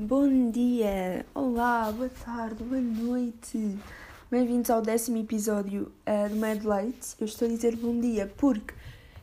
Bom 0.00 0.52
dia, 0.52 1.26
olá, 1.34 1.90
boa 1.90 2.08
tarde, 2.24 2.62
boa 2.62 2.80
noite. 2.80 3.76
Bem-vindos 4.30 4.70
ao 4.70 4.80
décimo 4.80 5.16
episódio 5.18 5.90
uh, 6.06 6.28
do 6.28 6.36
Mad 6.36 6.62
Light. 6.62 7.16
Eu 7.18 7.26
estou 7.26 7.48
a 7.48 7.50
dizer 7.50 7.74
bom 7.74 7.98
dia 7.98 8.32
porque 8.36 8.72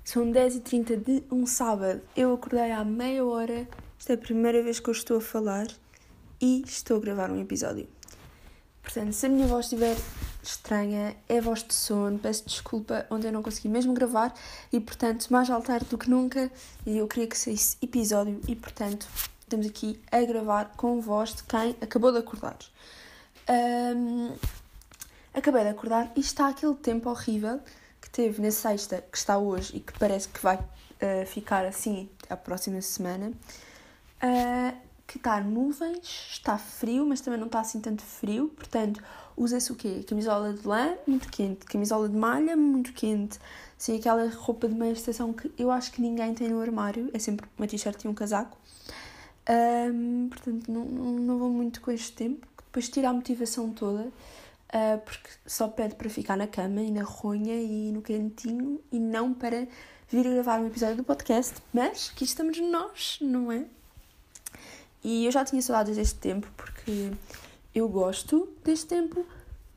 são 0.04 0.30
10h30 0.30 0.98
de 1.02 1.24
um 1.32 1.46
sábado. 1.46 2.02
Eu 2.14 2.34
acordei 2.34 2.72
há 2.72 2.84
meia 2.84 3.24
hora, 3.24 3.66
esta 3.98 4.12
é 4.12 4.16
a 4.16 4.18
primeira 4.18 4.62
vez 4.62 4.82
que 4.82 4.90
eu 4.90 4.92
estou 4.92 5.20
a 5.20 5.22
falar 5.22 5.68
e 6.42 6.62
estou 6.68 6.98
a 6.98 7.00
gravar 7.00 7.32
um 7.32 7.40
episódio. 7.40 7.88
Portanto, 8.84 9.14
se 9.14 9.26
a 9.28 9.30
minha 9.30 9.48
voz 9.48 9.68
estiver 9.68 9.96
estranha, 10.44 11.16
é 11.30 11.40
voz 11.40 11.64
de 11.64 11.74
sono, 11.74 12.20
peço 12.20 12.46
desculpa 12.46 13.06
onde 13.10 13.28
eu 13.28 13.32
não 13.32 13.42
consegui 13.42 13.70
mesmo 13.70 13.94
gravar 13.94 14.34
e, 14.74 14.82
portanto, 14.82 15.28
mais 15.30 15.50
altar 15.50 15.86
do 15.86 15.98
que 15.98 16.10
nunca. 16.10 16.52
E 16.86 16.98
eu 16.98 17.08
queria 17.08 17.28
que 17.28 17.38
saísse 17.38 17.78
episódio 17.82 18.42
e, 18.46 18.56
portanto, 18.58 19.08
estamos 19.46 19.68
aqui 19.68 20.02
a 20.12 20.22
gravar 20.24 20.72
com 20.76 21.00
voz 21.00 21.36
de 21.36 21.44
quem 21.44 21.76
acabou 21.80 22.12
de 22.12 22.18
acordar. 22.18 22.58
Um, 23.48 24.36
acabei 25.34 25.64
de 25.64 25.70
acordar 25.70 26.12
e 26.16 26.20
está 26.20 26.48
aquele 26.48 26.74
tempo 26.76 27.10
horrível 27.10 27.60
que 28.02 28.10
teve 28.10 28.42
na 28.42 28.50
sexta, 28.50 29.04
que 29.12 29.18
está 29.18 29.38
hoje 29.38 29.78
e 29.78 29.80
que 29.80 29.98
parece 30.00 30.28
que 30.30 30.42
vai 30.42 30.58
uh, 30.58 31.26
ficar 31.28 31.64
assim 31.64 32.10
a 32.28 32.36
próxima 32.36 32.82
semana. 32.82 33.32
Uh, 34.24 34.86
que 35.08 35.18
está 35.18 35.40
nuvens, 35.40 36.30
está 36.32 36.58
frio, 36.58 37.06
mas 37.06 37.22
também 37.22 37.40
não 37.40 37.46
está 37.46 37.60
assim 37.60 37.80
tanto 37.80 38.02
frio, 38.02 38.48
portanto, 38.58 39.04
usa-se 39.38 39.72
o 39.72 39.76
quê? 39.76 40.04
Camisola 40.08 40.52
de 40.52 40.68
lã, 40.68 40.96
muito 41.06 41.30
quente, 41.30 41.64
camisola 41.68 42.10
de 42.10 42.16
malha, 42.16 42.58
muito 42.58 42.92
quente, 42.92 43.40
assim, 43.80 44.00
aquela 44.00 44.28
roupa 44.30 44.68
de 44.68 44.74
meia 44.74 44.94
estação 44.94 45.32
que 45.32 45.52
eu 45.60 45.70
acho 45.70 45.92
que 45.92 46.02
ninguém 46.02 46.34
tem 46.34 46.50
no 46.50 46.60
armário, 46.60 47.12
é 47.14 47.20
sempre 47.20 47.48
uma 47.56 47.68
t-shirt 47.68 48.04
e 48.04 48.08
um 48.08 48.16
casaco. 48.16 48.58
Um, 49.48 50.28
portanto, 50.30 50.72
não, 50.72 50.86
não, 50.86 51.38
vou 51.38 51.50
muito 51.50 51.80
com 51.82 51.92
este 51.92 52.12
tempo, 52.12 52.48
depois 52.58 52.90
tira 52.90 53.10
a 53.10 53.14
motivação 53.14 53.72
toda, 53.72 54.02
uh, 54.04 55.00
porque 55.06 55.30
só 55.46 55.68
pede 55.68 55.96
para 55.96 56.10
ficar 56.10 56.36
na 56.36 56.48
cama 56.48 56.82
e 56.82 56.90
na 56.90 57.04
ronha 57.04 57.54
e 57.54 57.92
no 57.92 58.02
quentinho 58.02 58.82
e 58.92 59.00
não 59.00 59.34
para 59.34 59.68
vir 60.10 60.24
gravar 60.24 60.60
um 60.60 60.68
episódio 60.68 60.98
do 60.98 61.04
podcast, 61.04 61.56
mas 61.72 62.12
aqui 62.12 62.24
estamos 62.24 62.60
nós, 62.60 63.20
não 63.22 63.52
é? 63.52 63.66
E 65.04 65.26
eu 65.26 65.32
já 65.32 65.46
tinha 65.46 65.62
saudades 65.62 65.96
deste 65.96 66.16
tempo 66.16 66.48
porque 66.58 67.12
eu 67.74 67.88
gosto 67.88 68.50
deste 68.64 68.88
tempo, 68.88 69.24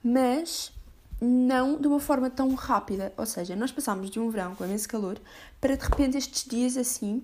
mas 0.02 0.72
não 1.20 1.78
de 1.78 1.86
uma 1.86 2.00
forma 2.00 2.30
tão 2.30 2.54
rápida. 2.54 3.12
Ou 3.16 3.26
seja, 3.26 3.54
nós 3.54 3.70
passámos 3.70 4.08
de 4.08 4.18
um 4.18 4.30
verão 4.30 4.54
com 4.54 4.64
imenso 4.64 4.88
calor 4.88 5.18
para 5.60 5.76
de 5.76 5.84
repente 5.84 6.16
estes 6.16 6.44
dias 6.44 6.76
assim. 6.78 7.22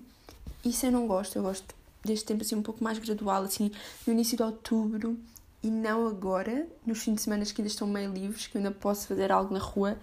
Isso 0.63 0.85
eu 0.85 0.91
não 0.91 1.07
gosto. 1.07 1.37
Eu 1.37 1.43
gosto 1.43 1.73
deste 2.05 2.25
tempo 2.25 2.43
assim 2.43 2.55
um 2.55 2.61
pouco 2.61 2.83
mais 2.83 2.97
gradual, 2.99 3.43
assim, 3.43 3.71
no 4.05 4.13
início 4.13 4.37
de 4.37 4.43
outubro 4.43 5.17
e 5.63 5.69
não 5.71 6.07
agora, 6.07 6.67
nos 6.85 7.03
fins 7.03 7.15
de 7.15 7.21
semana 7.21 7.43
que 7.43 7.59
ainda 7.59 7.67
estão 7.67 7.87
meio 7.87 8.13
livres, 8.13 8.45
que 8.47 8.57
ainda 8.57 8.71
posso 8.71 9.07
fazer 9.07 9.31
algo 9.31 9.53
na 9.53 9.59
rua 9.59 9.97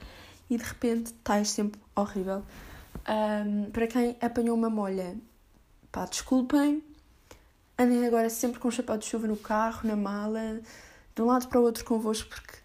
e 0.50 0.56
de 0.56 0.64
repente 0.64 1.06
está 1.06 1.41
este 1.41 1.56
tempo 1.56 1.78
horrível. 1.94 2.42
Um, 3.09 3.70
para 3.70 3.86
quem 3.86 4.17
apanhou 4.20 4.56
uma 4.56 4.69
molha, 4.69 5.17
pá, 5.92 6.05
desculpem, 6.05 6.83
andem 7.78 8.05
agora 8.06 8.28
sempre 8.28 8.59
com 8.59 8.69
o 8.69 8.72
chapéu 8.72 8.98
de 8.98 9.05
chuva 9.06 9.28
no 9.28 9.37
carro, 9.37 9.89
na 9.89 9.94
mala, 9.97 10.61
de 11.14 11.22
um 11.22 11.27
lado 11.27 11.47
para 11.47 11.61
o 11.61 11.62
outro 11.62 11.84
convosco, 11.84 12.28
porque 12.28 12.59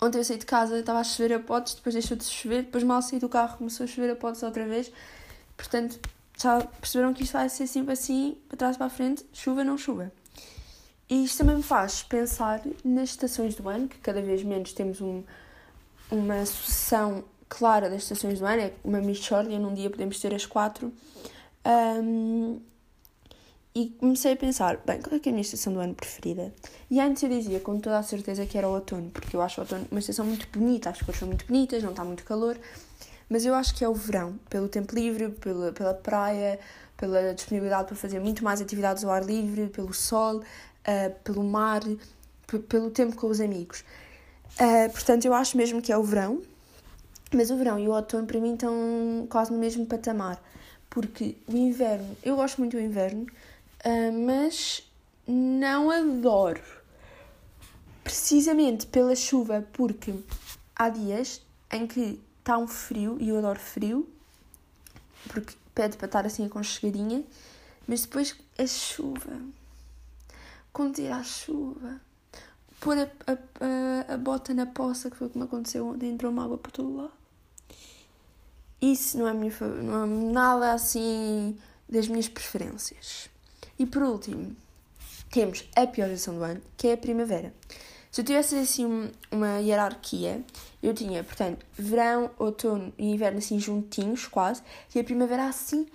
ontem 0.00 0.18
eu 0.18 0.24
saí 0.24 0.36
de 0.36 0.46
casa, 0.46 0.80
estava 0.80 0.98
a 0.98 1.04
chover 1.04 1.34
a 1.34 1.38
potes, 1.38 1.74
depois 1.74 1.94
deixou 1.94 2.16
de 2.16 2.24
chover, 2.24 2.64
depois 2.64 2.82
mal 2.82 3.00
saí 3.02 3.20
do 3.20 3.28
carro, 3.28 3.58
começou 3.58 3.84
a 3.84 3.86
chover 3.86 4.10
a 4.10 4.16
potes 4.16 4.42
outra 4.42 4.66
vez. 4.66 4.90
Portanto, 5.56 6.00
já 6.40 6.60
perceberam 6.60 7.12
que 7.12 7.24
isto 7.24 7.32
vai 7.32 7.48
ser 7.48 7.66
sempre 7.66 7.92
assim, 7.92 8.38
para 8.48 8.56
trás 8.56 8.76
para 8.76 8.86
a 8.86 8.90
frente, 8.90 9.26
chuva 9.32 9.64
não 9.64 9.76
chuva. 9.76 10.12
E 11.10 11.24
isto 11.24 11.38
também 11.38 11.56
me 11.56 11.62
faz 11.62 12.02
pensar 12.02 12.62
nas 12.84 13.10
estações 13.10 13.54
do 13.54 13.68
ano, 13.68 13.88
que 13.88 13.98
cada 13.98 14.22
vez 14.22 14.42
menos 14.42 14.72
temos 14.72 15.00
um, 15.00 15.22
uma 16.10 16.44
sucessão 16.44 17.24
clara 17.48 17.88
das 17.88 18.02
estações 18.02 18.38
do 18.38 18.46
ano, 18.46 18.62
é 18.62 18.72
uma 18.84 19.00
mixórdia, 19.00 19.58
num 19.58 19.74
dia 19.74 19.90
podemos 19.90 20.20
ter 20.20 20.34
as 20.34 20.46
quatro. 20.46 20.92
Um, 21.66 22.60
e 23.74 23.90
comecei 23.90 24.32
a 24.32 24.36
pensar, 24.36 24.78
bem, 24.84 25.00
qual 25.00 25.16
é, 25.16 25.18
que 25.18 25.28
é 25.28 25.30
a 25.30 25.32
minha 25.32 25.42
estação 25.42 25.72
do 25.72 25.80
ano 25.80 25.94
preferida? 25.94 26.52
E 26.90 27.00
antes 27.00 27.22
eu 27.22 27.28
dizia 27.28 27.60
com 27.60 27.78
toda 27.78 27.98
a 27.98 28.02
certeza 28.02 28.44
que 28.44 28.58
era 28.58 28.68
o 28.68 28.74
outono, 28.74 29.10
porque 29.10 29.36
eu 29.36 29.40
acho 29.40 29.60
o 29.60 29.64
outono 29.64 29.86
uma 29.90 30.00
estação 30.00 30.26
muito 30.26 30.48
bonita, 30.48 30.90
as 30.90 31.00
cores 31.00 31.18
são 31.18 31.28
muito 31.28 31.46
bonitas, 31.46 31.82
não 31.82 31.90
está 31.90 32.04
muito 32.04 32.24
calor, 32.24 32.58
mas 33.28 33.44
eu 33.44 33.54
acho 33.54 33.74
que 33.74 33.84
é 33.84 33.88
o 33.88 33.94
verão, 33.94 34.38
pelo 34.48 34.68
tempo 34.68 34.94
livre, 34.94 35.28
pela, 35.30 35.72
pela 35.72 35.94
praia, 35.94 36.58
pela 36.96 37.34
disponibilidade 37.34 37.88
para 37.88 37.96
fazer 37.96 38.20
muito 38.20 38.42
mais 38.42 38.60
atividades 38.60 39.04
ao 39.04 39.10
ar 39.10 39.24
livre, 39.24 39.68
pelo 39.68 39.92
sol, 39.92 40.38
uh, 40.38 41.14
pelo 41.22 41.44
mar, 41.44 41.82
pelo 42.68 42.90
tempo 42.90 43.16
com 43.16 43.28
os 43.28 43.40
amigos. 43.40 43.84
Uh, 44.60 44.90
portanto, 44.90 45.24
eu 45.24 45.34
acho 45.34 45.56
mesmo 45.56 45.80
que 45.80 45.92
é 45.92 45.96
o 45.96 46.02
verão, 46.02 46.42
mas 47.32 47.50
o 47.50 47.56
verão 47.56 47.78
e 47.78 47.86
o 47.86 47.92
outono 47.92 48.26
para 48.26 48.40
mim 48.40 48.54
estão 48.54 49.26
quase 49.28 49.52
no 49.52 49.58
mesmo 49.58 49.86
patamar, 49.86 50.42
porque 50.88 51.36
o 51.46 51.56
inverno, 51.56 52.16
eu 52.22 52.34
gosto 52.36 52.58
muito 52.58 52.76
do 52.76 52.80
inverno, 52.80 53.26
Uh, 53.84 54.12
mas 54.26 54.82
não 55.26 55.90
adoro. 55.90 56.60
Precisamente 58.02 58.86
pela 58.86 59.14
chuva, 59.14 59.64
porque 59.72 60.14
há 60.74 60.88
dias 60.88 61.42
em 61.70 61.86
que 61.86 62.20
está 62.48 62.56
um 62.56 62.66
frio 62.66 63.18
e 63.20 63.28
eu 63.28 63.36
adoro 63.36 63.60
frio, 63.60 64.08
porque 65.30 65.54
pede 65.74 65.98
para 65.98 66.06
estar 66.06 66.24
assim 66.24 66.46
aconchegadinha, 66.46 67.22
mas 67.86 68.06
depois 68.06 68.34
a 68.56 68.66
chuva, 68.66 69.38
quando 70.72 70.94
tira 70.94 71.16
a 71.16 71.22
chuva, 71.22 72.00
pôr 72.80 72.96
a, 72.96 73.02
a, 73.02 73.32
a, 74.10 74.14
a, 74.14 74.16
bota 74.16 74.54
na 74.54 74.64
poça, 74.64 75.10
que 75.10 75.16
foi 75.16 75.28
como 75.28 75.44
aconteceu 75.44 75.86
ontem, 75.86 76.08
entrou 76.10 76.32
uma 76.32 76.42
água 76.44 76.56
por 76.56 76.72
todo 76.72 76.96
lado. 76.96 77.12
Isso 78.80 79.18
não 79.18 79.28
é, 79.28 79.34
minha, 79.34 79.52
não 79.82 80.04
é 80.04 80.32
nada 80.32 80.72
assim 80.72 81.58
das 81.86 82.08
minhas 82.08 82.28
preferências. 82.28 83.28
E 83.78 83.84
por 83.84 84.02
último, 84.02 84.56
temos 85.30 85.68
a 85.76 85.86
pior 85.86 86.08
estação 86.08 86.36
do 86.38 86.44
ano, 86.44 86.62
que 86.78 86.88
é 86.88 86.94
a 86.94 86.96
primavera. 86.96 87.52
Se 88.10 88.20
eu 88.20 88.24
tivesse 88.24 88.56
assim 88.56 89.10
uma 89.30 89.58
hierarquia, 89.58 90.42
eu 90.82 90.94
tinha, 90.94 91.22
portanto, 91.22 91.64
verão, 91.74 92.30
outono 92.38 92.92
e 92.96 93.10
inverno 93.10 93.38
assim 93.38 93.58
juntinhos, 93.58 94.26
quase, 94.26 94.62
e 94.94 94.98
a 94.98 95.04
primavera 95.04 95.46
assim, 95.46 95.86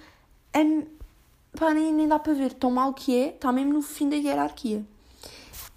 um, 0.55 0.85
pá, 1.57 1.73
nem, 1.73 1.91
nem 1.91 2.07
dá 2.07 2.19
para 2.19 2.33
ver 2.33 2.53
tão 2.53 2.69
mal 2.69 2.93
que 2.93 3.17
é, 3.17 3.29
está 3.29 3.51
mesmo 3.51 3.73
no 3.73 3.81
fim 3.81 4.09
da 4.09 4.15
hierarquia. 4.15 4.83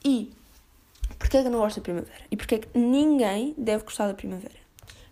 E 0.04 0.30
porquê 1.19 1.38
é 1.38 1.41
que 1.42 1.48
eu 1.48 1.52
não 1.52 1.60
gosto 1.60 1.76
da 1.76 1.82
primavera? 1.82 2.20
E 2.30 2.36
porquê 2.36 2.56
é 2.56 2.58
que 2.58 2.78
ninguém 2.78 3.54
deve 3.56 3.84
gostar 3.84 4.06
da 4.06 4.14
primavera? 4.14 4.54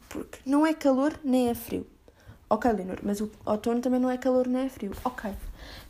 Porque 0.09 0.39
não 0.45 0.67
é 0.67 0.75
calor 0.75 1.19
nem 1.25 1.49
é 1.49 1.55
frio. 1.55 1.87
Ok, 2.49 2.71
Leonor, 2.71 2.99
mas 3.03 3.21
o 3.21 3.31
outono 3.45 3.81
também 3.81 3.99
não 3.99 4.11
é 4.11 4.19
calor 4.19 4.47
nem 4.47 4.67
é 4.67 4.69
frio. 4.69 4.93
Ok. 5.05 5.31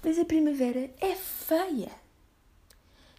Mas 0.03 0.19
a 0.19 0.25
primavera 0.25 0.91
é 1.01 1.15
feia. 1.15 1.91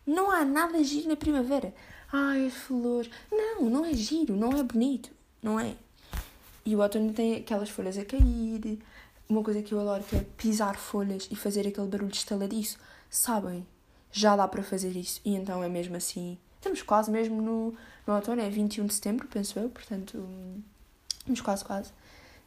Não 0.06 0.32
há 0.32 0.46
nada 0.46 0.84
giro 0.84 1.10
na 1.10 1.16
primavera. 1.16 1.74
Ai, 2.18 2.48
as 2.48 2.54
flores. 2.54 3.12
Não, 3.30 3.70
não 3.70 3.84
é 3.84 3.94
giro, 3.94 4.38
não 4.38 4.58
é 4.58 4.64
bonito. 4.64 5.12
Não 5.44 5.60
é. 5.60 5.76
E 6.66 6.74
o 6.74 6.80
outono 6.80 7.12
tem 7.12 7.36
aquelas 7.36 7.70
folhas 7.70 7.98
a 7.98 8.06
cair. 8.06 8.80
Uma 9.28 9.44
coisa 9.44 9.62
que 9.62 9.74
eu 9.74 9.82
adoro 9.82 10.02
que 10.02 10.16
é 10.16 10.26
pisar 10.38 10.78
folhas 10.78 11.28
e 11.30 11.36
fazer 11.36 11.68
aquele 11.68 11.88
barulho 11.88 12.14
estaladiço. 12.14 12.78
Sabem? 13.10 13.68
Já 14.14 14.38
dá 14.38 14.48
para 14.48 14.64
fazer 14.64 14.96
isso. 14.96 15.20
E 15.26 15.36
então 15.36 15.62
é 15.62 15.68
mesmo 15.68 15.98
assim. 15.98 16.38
Estamos 16.56 16.82
quase 16.82 17.12
mesmo 17.12 17.42
no, 17.42 17.76
no 18.08 18.16
outono, 18.16 18.42
é 18.42 18.50
21 18.50 18.86
de 18.86 18.94
setembro, 18.94 19.28
penso 19.28 19.60
eu, 19.60 19.70
portanto. 19.70 20.26
Estamos 21.20 21.42
quase, 21.42 21.66
quase. 21.66 21.92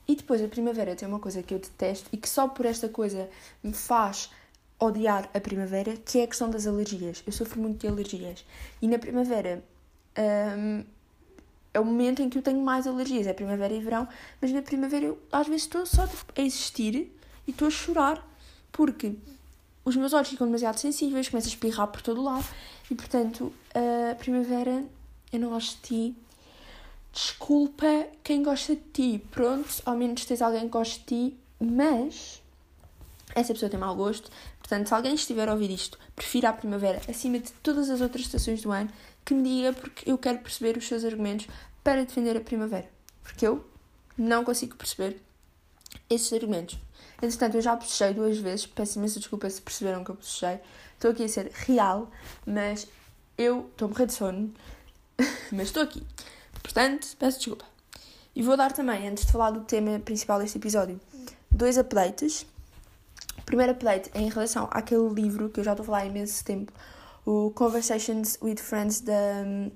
E 0.09 0.17
depois 0.17 0.43
a 0.43 0.49
primavera 0.49 0.97
tem 0.97 1.07
uma 1.07 1.21
coisa 1.21 1.43
que 1.43 1.53
eu 1.53 1.59
detesto 1.59 2.09
e 2.11 2.17
que 2.17 2.29
só 2.29 2.49
por 2.49 2.65
esta 2.65 2.89
coisa 2.89 3.29
me 3.63 3.75
faz 3.75 4.31
odiar 4.79 5.29
a 5.35 5.41
primavera, 5.41 5.97
que 5.97 6.19
é 6.19 6.25
a 6.25 6.27
questão 6.27 6.51
das 6.51 6.67
alergias. 6.67 7.23
Eu 7.27 7.33
sofro 7.33 7.61
muito 7.61 7.81
de 7.81 7.89
alergias. 7.89 8.45
E 8.81 8.87
na 8.87 8.99
primavera 8.99 9.63
hum, 10.57 10.85
é 11.75 11.81
o 11.81 11.85
momento 11.85 12.23
em 12.23 12.29
que 12.29 12.39
eu 12.39 12.43
tenho 12.43 12.61
mais 12.61 12.87
alergias. 12.87 13.27
É 13.27 13.33
primavera 13.33 13.75
e 13.75 13.81
verão, 13.81 14.09
mas 14.41 14.53
na 14.53 14.63
primavera 14.63 15.07
eu 15.07 15.19
às 15.33 15.47
vezes 15.47 15.63
estou 15.63 15.85
só 15.85 16.09
a 16.37 16.41
existir 16.41 17.13
e 17.47 17.51
estou 17.51 17.69
a 17.69 17.71
chorar 17.71 18.27
porque 18.71 19.15
os 19.85 19.97
meus 19.97 20.13
olhos 20.13 20.29
ficam 20.29 20.47
demasiado 20.47 20.79
sensíveis, 20.79 21.29
começo 21.29 21.49
a 21.49 21.51
espirrar 21.51 21.89
por 21.89 22.03
todo 22.03 22.21
o 22.21 22.25
lado 22.25 22.45
e 22.91 22.95
portanto 22.95 23.53
a 23.75 24.15
primavera 24.15 24.85
eu 25.33 25.41
não 25.41 25.49
gosto 25.51 25.77
de 25.77 25.83
ti 25.83 26.17
desculpa 27.19 28.07
quem 28.23 28.43
gosta 28.43 28.77
de 28.77 28.83
ti. 28.93 29.25
Pronto, 29.31 29.69
ao 29.85 29.97
menos 29.97 30.25
tens 30.25 30.41
alguém 30.41 30.63
que 30.63 30.69
gosta 30.69 30.99
de 31.01 31.05
ti, 31.05 31.37
mas 31.61 32.41
essa 33.39 33.53
pessoa 33.53 33.71
tem 33.71 33.79
mau 33.79 33.95
gosto. 33.95 34.31
Portanto, 34.59 34.89
se 34.89 34.95
alguém 34.95 35.15
estiver 35.15 35.49
a 35.49 35.53
ouvir 35.53 35.71
isto, 35.71 35.99
prefira 36.15 36.51
a 36.51 36.53
primavera 36.53 37.01
acima 37.09 37.39
de 37.39 37.53
todas 37.53 37.91
as 37.91 38.01
outras 38.01 38.27
estações 38.27 38.63
do 38.63 38.71
ano, 38.71 38.91
que 39.25 39.35
me 39.35 39.43
diga 39.43 39.73
porque 39.73 40.11
eu 40.11 40.19
quero 40.19 40.39
perceber 40.39 40.77
os 40.77 40.87
seus 40.87 41.05
argumentos 41.05 41.47
para 41.83 42.05
defender 42.05 42.37
a 42.37 42.41
primavera. 42.41 42.89
Porque 43.23 43.47
eu 43.47 43.65
não 44.17 44.45
consigo 44.45 44.77
perceber 44.77 45.21
esses 46.09 46.33
argumentos. 46.33 46.79
Entretanto, 47.21 47.57
eu 47.57 47.63
já 47.63 47.75
bochechei 47.75 48.15
duas 48.15 48.39
vezes, 48.39 48.67
peço 48.67 48.99
imensa 48.99 49.19
desculpa 49.19 49.49
se 49.51 49.61
perceberam 49.61 50.05
que 50.05 50.11
eu 50.11 50.15
bochechei. 50.15 50.61
Estou 50.95 51.11
aqui 51.11 51.25
a 51.25 51.29
ser 51.29 51.51
real, 51.53 52.11
mas 52.47 52.87
eu 53.37 53.69
estou 53.71 53.87
a 53.87 53.89
morrer 53.89 54.07
de 54.07 54.13
sono, 54.13 54.55
mas 55.53 55.69
estou 55.69 55.83
aqui. 55.83 56.03
Portanto, 56.63 57.09
peço 57.19 57.39
desculpa. 57.39 57.65
E 58.35 58.43
vou 58.43 58.57
dar 58.57 58.73
também, 58.73 59.09
antes 59.09 59.27
de 59.27 59.33
falar 59.33 59.51
do 59.51 59.61
tema 59.61 59.99
principal 59.99 60.39
deste 60.39 60.59
episódio, 60.59 61.01
dois 61.51 61.77
updates. 61.77 62.47
Primeiro 63.49 63.73
update 63.73 64.11
em 64.15 64.29
relação 64.29 64.69
àquele 64.71 65.09
livro 65.09 65.49
que 65.49 65.59
eu 65.59 65.65
já 65.65 65.71
estou 65.73 65.83
a 65.83 65.87
falar 65.87 65.99
há 66.01 66.05
imenso 66.05 66.45
tempo, 66.45 66.71
o 67.25 67.51
Conversations 67.53 68.37
with 68.43 68.57
Friends 68.57 69.01
da 69.01 69.43
um, 69.43 69.71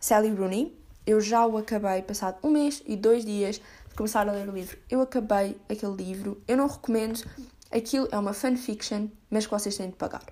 Sally 0.00 0.30
Rooney. 0.30 0.74
Eu 1.06 1.20
já 1.20 1.44
o 1.44 1.58
acabei 1.58 2.00
passado 2.00 2.38
um 2.42 2.50
mês 2.50 2.82
e 2.86 2.96
dois 2.96 3.22
dias 3.22 3.56
de 3.56 3.94
começar 3.94 4.26
a 4.26 4.32
ler 4.32 4.48
o 4.48 4.52
livro. 4.52 4.78
Eu 4.88 5.02
acabei 5.02 5.58
aquele 5.68 5.94
livro. 5.94 6.42
Eu 6.48 6.56
não 6.56 6.68
recomendo. 6.68 7.22
Aquilo 7.70 8.08
é 8.10 8.18
uma 8.18 8.32
fanfiction, 8.32 9.08
mas 9.30 9.44
que 9.44 9.52
vocês 9.52 9.76
têm 9.76 9.90
de 9.90 9.96
pagar. 9.96 10.24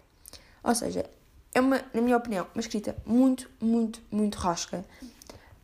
Ou 0.64 0.74
seja, 0.74 1.04
é 1.54 1.60
uma, 1.60 1.82
na 1.92 2.00
minha 2.00 2.16
opinião, 2.16 2.46
uma 2.54 2.62
escrita 2.62 2.96
muito, 3.04 3.50
muito, 3.60 4.00
muito 4.10 4.36
rasca 4.36 4.86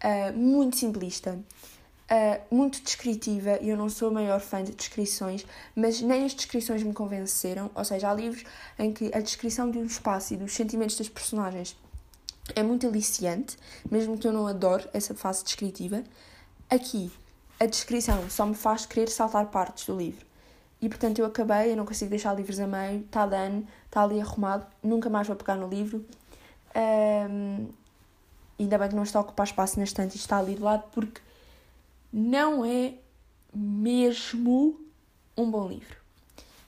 uh, 0.02 0.36
muito 0.36 0.76
simplista, 0.76 1.38
uh, 2.12 2.54
muito 2.54 2.82
descritiva, 2.82 3.58
e 3.60 3.70
eu 3.70 3.76
não 3.76 3.88
sou 3.88 4.08
a 4.08 4.10
maior 4.12 4.40
fã 4.40 4.62
de 4.62 4.72
descrições, 4.72 5.46
mas 5.74 6.00
nem 6.02 6.24
as 6.24 6.34
descrições 6.34 6.82
me 6.82 6.92
convenceram. 6.92 7.70
Ou 7.74 7.84
seja, 7.84 8.10
há 8.10 8.14
livros 8.14 8.44
em 8.78 8.92
que 8.92 9.10
a 9.14 9.20
descrição 9.20 9.70
de 9.70 9.78
um 9.78 9.84
espaço 9.84 10.34
e 10.34 10.36
dos 10.36 10.52
sentimentos 10.52 10.96
das 10.96 11.08
personagens 11.08 11.76
é 12.54 12.62
muito 12.62 12.86
aliciante, 12.86 13.56
mesmo 13.90 14.18
que 14.18 14.28
eu 14.28 14.32
não 14.32 14.46
adore 14.46 14.88
essa 14.92 15.14
fase 15.14 15.42
descritiva. 15.42 16.04
Aqui, 16.68 17.10
a 17.58 17.66
descrição 17.66 18.28
só 18.28 18.44
me 18.44 18.54
faz 18.54 18.84
querer 18.84 19.08
saltar 19.08 19.46
partes 19.46 19.86
do 19.86 19.96
livro. 19.96 20.26
E 20.80 20.88
portanto 20.88 21.20
eu 21.20 21.26
acabei, 21.26 21.70
eu 21.70 21.76
não 21.76 21.86
consigo 21.86 22.10
deixar 22.10 22.34
livros 22.34 22.58
a 22.58 22.66
meio, 22.66 23.02
está 23.02 23.24
dano, 23.24 23.64
está 23.86 24.02
ali 24.02 24.20
arrumado, 24.20 24.66
nunca 24.82 25.08
mais 25.08 25.28
vou 25.28 25.36
pegar 25.36 25.54
no 25.54 25.68
livro. 25.68 26.04
Um, 26.74 27.68
ainda 28.58 28.78
bem 28.78 28.88
que 28.88 28.96
não 28.96 29.04
está 29.04 29.20
a 29.20 29.22
ocupar 29.22 29.46
espaço 29.46 29.78
na 29.78 29.84
estante 29.84 30.16
e 30.16 30.18
está 30.18 30.38
ali 30.38 30.56
do 30.56 30.64
lado, 30.64 30.82
porque 30.90 31.20
não 32.12 32.64
é 32.64 32.94
mesmo 33.54 34.80
um 35.36 35.50
bom 35.50 35.68
livro. 35.68 35.96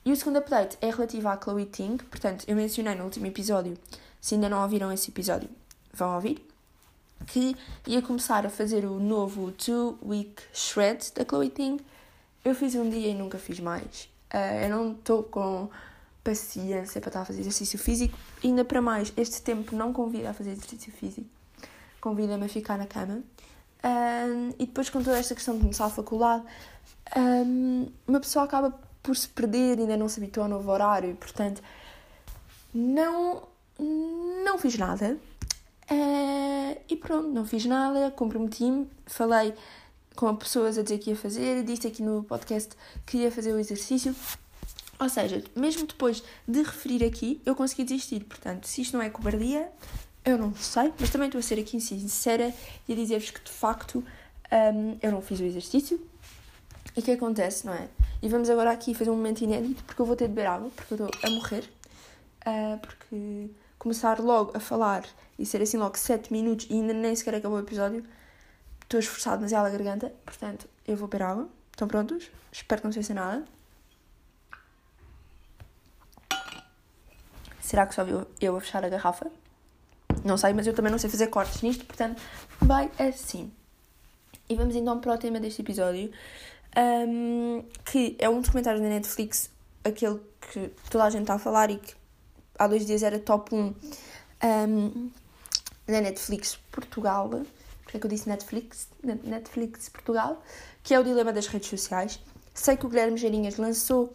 E 0.04 0.12
o 0.12 0.16
segundo 0.16 0.38
update 0.38 0.76
é 0.80 0.90
relativo 0.90 1.28
à 1.28 1.40
Chloe 1.40 1.66
Ting, 1.66 1.96
portanto, 1.96 2.44
eu 2.46 2.56
mencionei 2.56 2.94
no 2.94 3.04
último 3.04 3.26
episódio, 3.26 3.76
se 4.20 4.34
ainda 4.34 4.48
não 4.48 4.62
ouviram 4.62 4.92
esse 4.92 5.10
episódio, 5.10 5.48
vão 5.92 6.14
ouvir, 6.14 6.46
que 7.26 7.56
ia 7.86 8.02
começar 8.02 8.44
a 8.44 8.50
fazer 8.50 8.84
o 8.84 8.98
novo 8.98 9.52
Two 9.52 9.98
Week 10.04 10.42
Shred 10.52 11.12
da 11.14 11.24
Chloe 11.24 11.48
Ting. 11.50 11.80
Eu 12.44 12.54
fiz 12.54 12.74
um 12.74 12.88
dia 12.88 13.08
e 13.08 13.14
nunca 13.14 13.38
fiz 13.38 13.60
mais. 13.60 14.08
Uh, 14.32 14.64
eu 14.64 14.68
não 14.68 14.92
estou 14.92 15.22
com 15.22 15.70
paciência 16.22 17.00
para 17.00 17.08
estar 17.08 17.22
a 17.22 17.24
fazer 17.24 17.40
exercício 17.40 17.78
físico. 17.78 18.18
Ainda 18.42 18.64
para 18.64 18.82
mais, 18.82 19.12
este 19.16 19.40
tempo 19.40 19.74
não 19.74 19.92
convida 19.92 20.30
a 20.30 20.34
fazer 20.34 20.50
exercício 20.50 20.92
físico 20.92 21.28
convida-me 22.04 22.44
a 22.44 22.48
ficar 22.50 22.76
na 22.76 22.86
cama. 22.86 23.22
Um, 23.84 24.48
e 24.58 24.66
depois, 24.66 24.88
com 24.88 25.02
toda 25.02 25.18
esta 25.18 25.34
questão 25.34 25.54
de 25.54 25.60
começar 25.60 25.84
a 25.84 25.90
faculdade, 25.90 26.42
um, 27.16 27.86
uma 28.08 28.18
pessoa 28.20 28.46
acaba 28.46 28.72
por 29.02 29.14
se 29.14 29.28
perder, 29.28 29.78
ainda 29.78 29.96
não 29.96 30.08
se 30.08 30.18
habitua 30.18 30.44
ao 30.44 30.48
novo 30.48 30.70
horário, 30.70 31.10
e, 31.10 31.14
portanto, 31.14 31.62
não, 32.72 33.42
não 33.78 34.58
fiz 34.58 34.78
nada. 34.78 35.18
Uh, 35.90 36.80
e 36.88 36.96
pronto, 36.96 37.28
não 37.28 37.44
fiz 37.44 37.66
nada, 37.66 38.10
comprometi-me, 38.10 38.88
falei 39.06 39.52
com 40.16 40.34
pessoas 40.34 40.78
a 40.78 40.82
dizer 40.82 40.98
que 40.98 41.10
ia 41.10 41.16
fazer, 41.16 41.62
disse 41.64 41.86
aqui 41.86 42.02
no 42.02 42.22
podcast 42.22 42.74
que 43.04 43.18
ia 43.18 43.30
fazer 43.30 43.52
o 43.52 43.58
exercício. 43.58 44.14
Ou 44.98 45.08
seja, 45.08 45.42
mesmo 45.54 45.86
depois 45.86 46.22
de 46.46 46.62
referir 46.62 47.04
aqui, 47.04 47.42
eu 47.44 47.54
consegui 47.54 47.84
desistir. 47.84 48.24
Portanto, 48.24 48.66
se 48.66 48.80
isto 48.80 48.96
não 48.96 49.02
é 49.02 49.10
cobardia, 49.10 49.70
eu 50.24 50.38
não 50.38 50.54
sei, 50.54 50.92
mas 50.98 51.10
também 51.10 51.28
estou 51.28 51.38
a 51.38 51.42
ser 51.42 51.58
aqui 51.58 51.80
sincera 51.80 52.52
e 52.88 52.92
a 52.92 52.96
dizer-vos 52.96 53.30
que 53.30 53.44
de 53.44 53.50
facto 53.50 54.02
um, 54.50 54.98
eu 55.02 55.12
não 55.12 55.20
fiz 55.20 55.38
o 55.40 55.44
exercício. 55.44 56.00
E 56.96 57.00
o 57.00 57.02
que 57.02 57.10
acontece, 57.10 57.66
não 57.66 57.74
é? 57.74 57.88
E 58.22 58.28
vamos 58.28 58.48
agora 58.48 58.70
aqui 58.70 58.94
fazer 58.94 59.10
um 59.10 59.16
momento 59.16 59.42
inédito 59.42 59.82
porque 59.84 60.00
eu 60.00 60.06
vou 60.06 60.16
ter 60.16 60.28
de 60.28 60.34
beber 60.34 60.48
água, 60.48 60.70
porque 60.74 60.94
eu 60.94 61.06
estou 61.06 61.28
a 61.28 61.30
morrer. 61.30 61.64
Uh, 62.46 62.78
porque 62.78 63.50
começar 63.78 64.18
logo 64.18 64.56
a 64.56 64.60
falar 64.60 65.04
e 65.38 65.44
ser 65.44 65.60
assim 65.60 65.76
logo 65.76 65.98
7 65.98 66.32
minutos 66.32 66.66
e 66.70 66.74
ainda 66.74 66.94
nem 66.94 67.14
sequer 67.14 67.34
acabou 67.34 67.58
o 67.58 67.60
episódio, 67.60 68.04
estou 68.82 69.00
esforçado 69.00 69.38
demasiado 69.38 69.66
a 69.66 69.70
garganta, 69.70 70.12
portanto 70.24 70.68
eu 70.86 70.96
vou 70.96 71.08
beber 71.08 71.24
água. 71.24 71.48
Estão 71.70 71.88
prontos? 71.88 72.30
Espero 72.52 72.80
que 72.80 72.86
não 72.86 72.92
seja 72.92 73.12
nada. 73.12 73.44
Será 77.60 77.86
que 77.86 77.94
só 77.94 78.04
viu 78.04 78.26
eu 78.40 78.56
a 78.56 78.60
fechar 78.60 78.84
a 78.84 78.88
garrafa? 78.88 79.30
Não 80.24 80.38
sei, 80.38 80.54
mas 80.54 80.66
eu 80.66 80.72
também 80.72 80.90
não 80.90 80.98
sei 80.98 81.10
fazer 81.10 81.26
cortes 81.26 81.60
nisto, 81.60 81.84
portanto, 81.84 82.20
vai 82.60 82.90
assim. 82.98 83.52
E 84.48 84.56
vamos 84.56 84.74
então 84.74 84.98
para 84.98 85.12
o 85.12 85.18
tema 85.18 85.38
deste 85.38 85.60
episódio, 85.60 86.10
um, 86.76 87.62
que 87.84 88.16
é 88.18 88.28
um 88.28 88.40
documentário 88.40 88.80
da 88.80 88.88
Netflix, 88.88 89.50
aquele 89.84 90.18
que 90.40 90.70
toda 90.90 91.04
a 91.04 91.10
gente 91.10 91.22
está 91.22 91.34
a 91.34 91.38
falar 91.38 91.70
e 91.70 91.76
que 91.76 91.94
há 92.58 92.66
dois 92.66 92.86
dias 92.86 93.02
era 93.02 93.18
top 93.18 93.54
1 93.54 93.74
um, 94.44 95.10
da 95.86 96.00
Netflix 96.00 96.56
Portugal. 96.72 97.28
Porque 97.82 97.98
é 97.98 98.00
que 98.00 98.06
eu 98.06 98.10
disse 98.10 98.26
Netflix? 98.26 98.88
Netflix 99.02 99.90
Portugal, 99.90 100.42
que 100.82 100.94
é 100.94 100.98
o 101.00 101.04
dilema 101.04 101.34
das 101.34 101.46
redes 101.48 101.68
sociais. 101.68 102.18
Sei 102.54 102.78
que 102.78 102.86
o 102.86 102.88
Guilherme 102.88 103.18
Geirinhas 103.18 103.58
lançou 103.58 104.14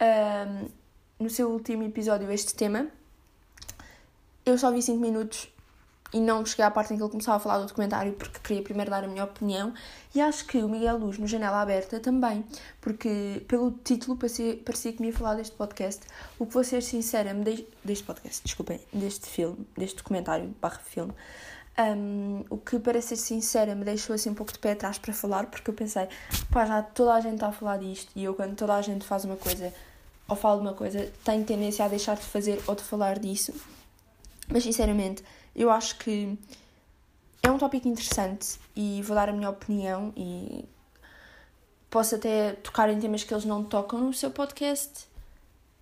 um, 0.00 0.68
no 1.18 1.28
seu 1.28 1.50
último 1.50 1.82
episódio 1.82 2.30
este 2.30 2.54
tema 2.54 2.88
eu 4.44 4.58
só 4.58 4.70
vi 4.70 4.82
5 4.82 4.98
minutos 4.98 5.48
e 6.12 6.20
não 6.20 6.44
cheguei 6.44 6.64
à 6.64 6.70
parte 6.70 6.92
em 6.92 6.96
que 6.96 7.02
ele 7.02 7.10
começava 7.10 7.38
a 7.38 7.40
falar 7.40 7.58
do 7.58 7.66
documentário 7.66 8.12
porque 8.12 8.38
queria 8.40 8.62
primeiro 8.62 8.90
dar 8.90 9.02
a 9.02 9.06
minha 9.06 9.24
opinião. 9.24 9.72
E 10.14 10.20
acho 10.20 10.44
que 10.46 10.58
o 10.58 10.68
Miguel 10.68 10.98
Luz 10.98 11.18
no 11.18 11.26
Janela 11.26 11.62
Aberta 11.62 11.98
também, 12.00 12.44
porque 12.80 13.42
pelo 13.48 13.70
título 13.70 14.16
parecia, 14.16 14.56
parecia 14.58 14.92
que 14.92 15.00
me 15.00 15.08
ia 15.08 15.14
falar 15.14 15.34
deste 15.34 15.56
podcast, 15.56 16.02
o 16.38 16.44
que 16.44 16.52
vou 16.52 16.62
ser 16.62 16.82
sincera, 16.82 17.32
dei, 17.32 17.66
deste 17.82 18.04
podcast, 18.04 18.42
desculpem, 18.44 18.78
deste 18.92 19.26
filme, 19.26 19.66
deste 19.76 19.96
documentário 19.96 20.54
barra 20.60 20.80
filme, 20.84 21.14
um, 21.78 22.44
o 22.50 22.58
que 22.58 22.78
para 22.78 23.00
ser 23.00 23.16
sincera 23.16 23.74
me 23.74 23.84
deixou 23.84 24.14
assim 24.14 24.28
um 24.28 24.34
pouco 24.34 24.52
de 24.52 24.58
pé 24.58 24.72
atrás 24.72 24.98
para 24.98 25.14
falar 25.14 25.46
porque 25.46 25.70
eu 25.70 25.74
pensei, 25.74 26.06
pá, 26.50 26.66
já 26.66 26.82
toda 26.82 27.14
a 27.14 27.20
gente 27.20 27.34
está 27.34 27.48
a 27.48 27.52
falar 27.52 27.78
disto 27.78 28.12
e 28.14 28.24
eu 28.24 28.34
quando 28.34 28.54
toda 28.54 28.74
a 28.74 28.82
gente 28.82 29.06
faz 29.06 29.24
uma 29.24 29.36
coisa 29.36 29.72
ou 30.28 30.36
fala 30.36 30.56
de 30.56 30.66
uma 30.66 30.74
coisa, 30.74 31.10
tenho 31.24 31.42
tendência 31.44 31.84
a 31.86 31.88
deixar 31.88 32.16
de 32.16 32.22
fazer 32.22 32.62
ou 32.66 32.74
de 32.74 32.82
falar 32.82 33.18
disso 33.18 33.54
mas 34.52 34.62
sinceramente, 34.62 35.24
eu 35.56 35.70
acho 35.70 35.98
que 35.98 36.38
é 37.42 37.50
um 37.50 37.58
tópico 37.58 37.88
interessante 37.88 38.58
e 38.76 39.00
vou 39.02 39.16
dar 39.16 39.28
a 39.28 39.32
minha 39.32 39.48
opinião 39.48 40.12
e 40.16 40.64
posso 41.90 42.14
até 42.14 42.52
tocar 42.52 42.88
em 42.90 43.00
temas 43.00 43.24
que 43.24 43.32
eles 43.32 43.44
não 43.44 43.64
tocam 43.64 43.98
no 44.00 44.12
seu 44.12 44.30
podcast. 44.30 45.06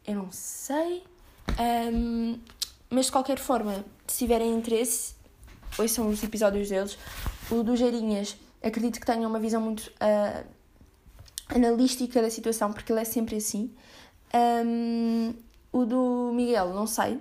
Eu 0.06 0.14
não 0.14 0.32
sei. 0.32 1.02
Um, 1.92 2.38
mas 2.88 3.06
de 3.06 3.12
qualquer 3.12 3.38
forma, 3.38 3.84
se 4.06 4.18
tiverem 4.18 4.54
interesse, 4.54 5.14
são 5.88 6.08
os 6.08 6.22
episódios 6.22 6.68
deles. 6.68 6.96
O 7.50 7.62
do 7.62 7.76
Geirinhas, 7.76 8.36
acredito 8.62 9.00
que 9.00 9.06
tenha 9.06 9.26
uma 9.26 9.38
visão 9.38 9.60
muito 9.60 9.88
uh, 9.88 10.46
analística 11.48 12.22
da 12.22 12.30
situação, 12.30 12.72
porque 12.72 12.92
ele 12.92 13.00
é 13.00 13.04
sempre 13.04 13.36
assim. 13.36 13.74
Um, 14.64 15.34
o 15.72 15.84
do 15.84 16.32
Miguel, 16.32 16.72
não 16.72 16.86
sei. 16.86 17.20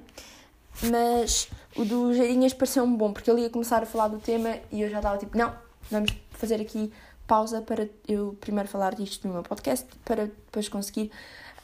Mas 0.84 1.50
o 1.76 1.84
do 1.84 2.14
Geirinhas 2.14 2.54
pareceu-me 2.54 2.96
bom, 2.96 3.12
porque 3.12 3.30
ele 3.30 3.42
ia 3.42 3.50
começar 3.50 3.84
a 3.84 3.86
falar 3.86 4.08
do 4.08 4.20
tema 4.20 4.58
e 4.72 4.82
eu 4.82 4.90
já 4.90 4.98
estava 4.98 5.18
tipo, 5.18 5.38
não, 5.38 5.54
vamos 5.92 6.12
fazer 6.32 6.62
aqui 6.62 6.92
pausa 7.28 7.62
para 7.62 7.88
eu 8.08 8.36
primeiro 8.42 8.68
falar 8.68 8.96
disto 8.96 9.28
no 9.28 9.34
meu 9.34 9.44
podcast, 9.44 9.86
para 10.04 10.26
depois 10.26 10.68
conseguir 10.68 11.12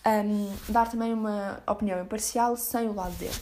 um, 0.05 0.53
dar 0.69 0.89
também 0.89 1.13
uma 1.13 1.61
opinião 1.67 2.01
imparcial 2.01 2.55
sem 2.55 2.87
o 2.87 2.93
lado 2.93 3.15
dele. 3.15 3.33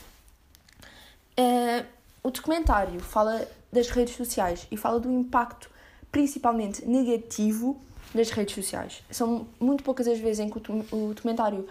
Uh, 1.38 1.84
o 2.22 2.30
documentário 2.30 3.00
fala 3.00 3.46
das 3.70 3.90
redes 3.90 4.16
sociais 4.16 4.66
e 4.70 4.76
fala 4.76 4.98
do 4.98 5.10
impacto 5.10 5.68
principalmente 6.10 6.86
negativo 6.86 7.78
das 8.14 8.30
redes 8.30 8.54
sociais. 8.54 9.02
São 9.10 9.46
muito 9.58 9.82
poucas 9.82 10.06
as 10.06 10.18
vezes 10.18 10.38
em 10.38 10.48
que 10.48 10.58
o 10.92 11.12
documentário 11.12 11.66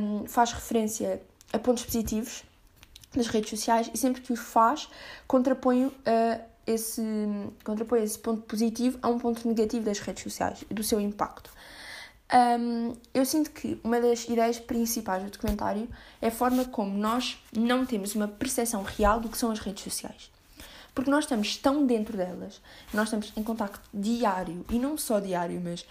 um, 0.00 0.26
faz 0.26 0.52
referência 0.52 1.20
a 1.52 1.58
pontos 1.58 1.84
positivos 1.84 2.42
nas 3.16 3.26
redes 3.28 3.50
sociais 3.50 3.90
e 3.92 3.98
sempre 3.98 4.22
que 4.22 4.32
o 4.32 4.36
faz 4.36 4.88
contrapõe, 5.26 5.86
uh, 5.86 5.92
esse, 6.66 7.02
contrapõe 7.64 8.02
esse 8.02 8.18
ponto 8.18 8.42
positivo 8.42 8.98
a 9.02 9.08
um 9.08 9.18
ponto 9.18 9.46
negativo 9.46 9.84
das 9.84 9.98
redes 9.98 10.22
sociais 10.22 10.64
do 10.70 10.82
seu 10.82 11.00
impacto. 11.00 11.50
Um, 12.32 12.96
eu 13.14 13.24
sinto 13.24 13.52
que 13.52 13.80
uma 13.84 14.00
das 14.00 14.24
ideias 14.24 14.58
principais 14.58 15.22
do 15.22 15.30
documentário 15.30 15.88
é 16.20 16.26
a 16.26 16.30
forma 16.30 16.64
como 16.64 16.96
nós 16.98 17.40
não 17.56 17.86
temos 17.86 18.16
uma 18.16 18.26
percepção 18.26 18.82
real 18.82 19.20
do 19.20 19.28
que 19.28 19.38
são 19.38 19.50
as 19.50 19.60
redes 19.60 19.84
sociais. 19.84 20.30
Porque 20.92 21.10
nós 21.10 21.24
estamos 21.24 21.56
tão 21.56 21.86
dentro 21.86 22.16
delas, 22.16 22.60
nós 22.92 23.04
estamos 23.04 23.32
em 23.36 23.42
contacto 23.42 23.80
diário, 23.92 24.64
e 24.70 24.78
não 24.78 24.96
só 24.96 25.20
diário, 25.20 25.60
mas 25.62 25.86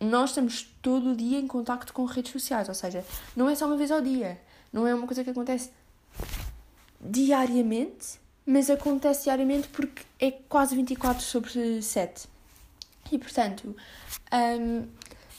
nós 0.00 0.30
estamos 0.30 0.66
todo 0.82 1.12
o 1.12 1.16
dia 1.16 1.38
em 1.38 1.46
contacto 1.46 1.92
com 1.92 2.04
redes 2.04 2.32
sociais, 2.32 2.68
ou 2.68 2.74
seja, 2.74 3.04
não 3.36 3.48
é 3.48 3.54
só 3.54 3.66
uma 3.66 3.76
vez 3.76 3.90
ao 3.90 4.00
dia, 4.00 4.40
não 4.72 4.86
é 4.86 4.94
uma 4.94 5.06
coisa 5.06 5.22
que 5.22 5.30
acontece 5.30 5.70
diariamente, 7.04 8.18
mas 8.46 8.70
acontece 8.70 9.24
diariamente 9.24 9.68
porque 9.68 10.02
é 10.18 10.30
quase 10.30 10.74
24 10.74 11.22
sobre 11.22 11.82
7. 11.82 12.28
E 13.12 13.18
portanto, 13.18 13.76
um, 14.32 14.86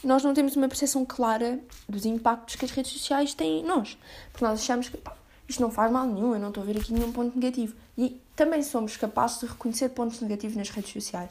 nós 0.04 0.22
não 0.22 0.32
temos 0.32 0.54
uma 0.56 0.68
percepção 0.68 1.04
clara 1.04 1.58
dos 1.88 2.06
impactos 2.06 2.56
que 2.56 2.64
as 2.64 2.70
redes 2.70 2.92
sociais 2.92 3.34
têm 3.34 3.60
em 3.60 3.64
nós. 3.64 3.98
Porque 4.30 4.44
nós 4.44 4.60
achamos 4.60 4.88
que 4.88 4.96
pá, 4.96 5.16
isto 5.48 5.60
não 5.60 5.70
faz 5.70 5.90
mal 5.90 6.06
nenhum, 6.06 6.34
eu 6.34 6.40
não 6.40 6.48
estou 6.48 6.62
a 6.62 6.66
ver 6.66 6.78
aqui 6.78 6.92
nenhum 6.92 7.12
ponto 7.12 7.36
negativo. 7.38 7.74
E 7.98 8.20
também 8.34 8.62
somos 8.62 8.96
capazes 8.96 9.40
de 9.40 9.46
reconhecer 9.46 9.88
pontos 9.90 10.20
negativos 10.20 10.56
nas 10.56 10.70
redes 10.70 10.92
sociais. 10.92 11.30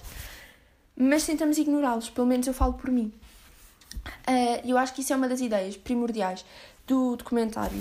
Mas 0.97 1.25
tentamos 1.25 1.57
ignorá-los, 1.57 2.09
pelo 2.09 2.27
menos 2.27 2.47
eu 2.47 2.53
falo 2.53 2.73
por 2.73 2.89
mim. 2.89 3.11
Uh, 4.27 4.61
eu 4.67 4.77
acho 4.77 4.93
que 4.93 5.01
isso 5.01 5.13
é 5.13 5.15
uma 5.15 5.27
das 5.27 5.39
ideias 5.41 5.77
primordiais 5.77 6.45
do 6.87 7.15
documentário. 7.15 7.79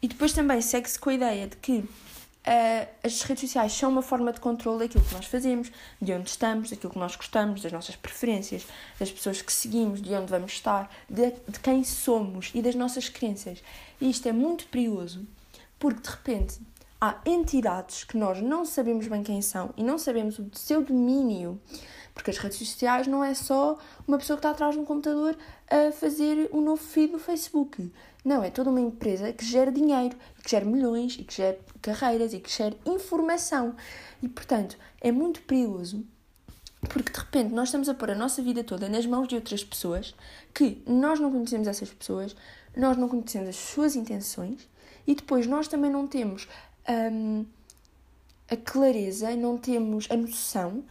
E 0.00 0.08
depois 0.08 0.32
também 0.32 0.60
segue-se 0.60 0.98
com 0.98 1.10
a 1.10 1.14
ideia 1.14 1.46
de 1.48 1.56
que 1.56 1.78
uh, 1.78 2.88
as 3.02 3.22
redes 3.22 3.42
sociais 3.42 3.72
são 3.72 3.90
uma 3.90 4.02
forma 4.02 4.32
de 4.32 4.40
controle 4.40 4.80
daquilo 4.80 5.04
que 5.04 5.14
nós 5.14 5.26
fazemos, 5.26 5.70
de 6.00 6.12
onde 6.12 6.28
estamos, 6.28 6.70
daquilo 6.70 6.92
que 6.92 6.98
nós 6.98 7.16
gostamos, 7.16 7.62
das 7.62 7.72
nossas 7.72 7.96
preferências, 7.96 8.66
das 8.98 9.10
pessoas 9.10 9.42
que 9.42 9.52
seguimos, 9.52 10.00
de 10.00 10.14
onde 10.14 10.30
vamos 10.30 10.52
estar, 10.52 10.90
de, 11.08 11.32
de 11.48 11.60
quem 11.60 11.84
somos 11.84 12.50
e 12.54 12.62
das 12.62 12.74
nossas 12.74 13.08
crenças. 13.08 13.62
E 14.00 14.08
isto 14.10 14.28
é 14.28 14.32
muito 14.32 14.66
perigoso 14.66 15.26
porque 15.78 16.00
de 16.00 16.10
repente 16.10 16.60
há 17.00 17.16
entidades 17.24 18.04
que 18.04 18.16
nós 18.16 18.40
não 18.42 18.64
sabemos 18.64 19.06
bem 19.06 19.22
quem 19.22 19.40
são 19.40 19.70
e 19.76 19.82
não 19.82 19.98
sabemos 19.98 20.38
o 20.38 20.50
seu 20.52 20.82
domínio. 20.82 21.60
Porque 22.12 22.32
as 22.32 22.38
redes 22.38 22.58
sociais 22.58 23.06
não 23.06 23.22
é 23.22 23.32
só 23.32 23.78
uma 24.06 24.18
pessoa 24.18 24.36
que 24.36 24.40
está 24.40 24.50
atrás 24.50 24.74
de 24.74 24.80
um 24.80 24.84
computador 24.84 25.36
a 25.70 25.92
fazer 25.92 26.50
um 26.52 26.60
novo 26.60 26.82
feed 26.82 27.12
do 27.12 27.18
Facebook. 27.18 27.92
Não, 28.28 28.44
é 28.44 28.50
toda 28.50 28.68
uma 28.68 28.80
empresa 28.80 29.32
que 29.32 29.42
gera 29.42 29.72
dinheiro, 29.72 30.14
que 30.44 30.50
gera 30.50 30.62
milhões, 30.62 31.16
e 31.18 31.24
que 31.24 31.34
gera 31.34 31.58
carreiras 31.80 32.34
e 32.34 32.40
que 32.40 32.50
gera 32.50 32.76
informação. 32.84 33.74
E, 34.22 34.28
portanto, 34.28 34.76
é 35.00 35.10
muito 35.10 35.40
perigoso 35.40 36.04
porque 36.90 37.10
de 37.10 37.18
repente 37.18 37.54
nós 37.54 37.68
estamos 37.68 37.88
a 37.88 37.94
pôr 37.94 38.10
a 38.10 38.14
nossa 38.14 38.42
vida 38.42 38.62
toda 38.62 38.86
nas 38.86 39.06
mãos 39.06 39.26
de 39.28 39.34
outras 39.34 39.64
pessoas 39.64 40.14
que 40.54 40.82
nós 40.86 41.18
não 41.18 41.32
conhecemos 41.32 41.66
essas 41.66 41.90
pessoas, 41.90 42.36
nós 42.76 42.98
não 42.98 43.08
conhecemos 43.08 43.48
as 43.48 43.56
suas 43.56 43.96
intenções 43.96 44.68
e 45.06 45.14
depois 45.14 45.46
nós 45.46 45.66
também 45.66 45.90
não 45.90 46.06
temos 46.06 46.46
hum, 46.86 47.46
a 48.50 48.56
clareza, 48.56 49.34
não 49.36 49.56
temos 49.56 50.06
a 50.10 50.16
noção 50.16 50.84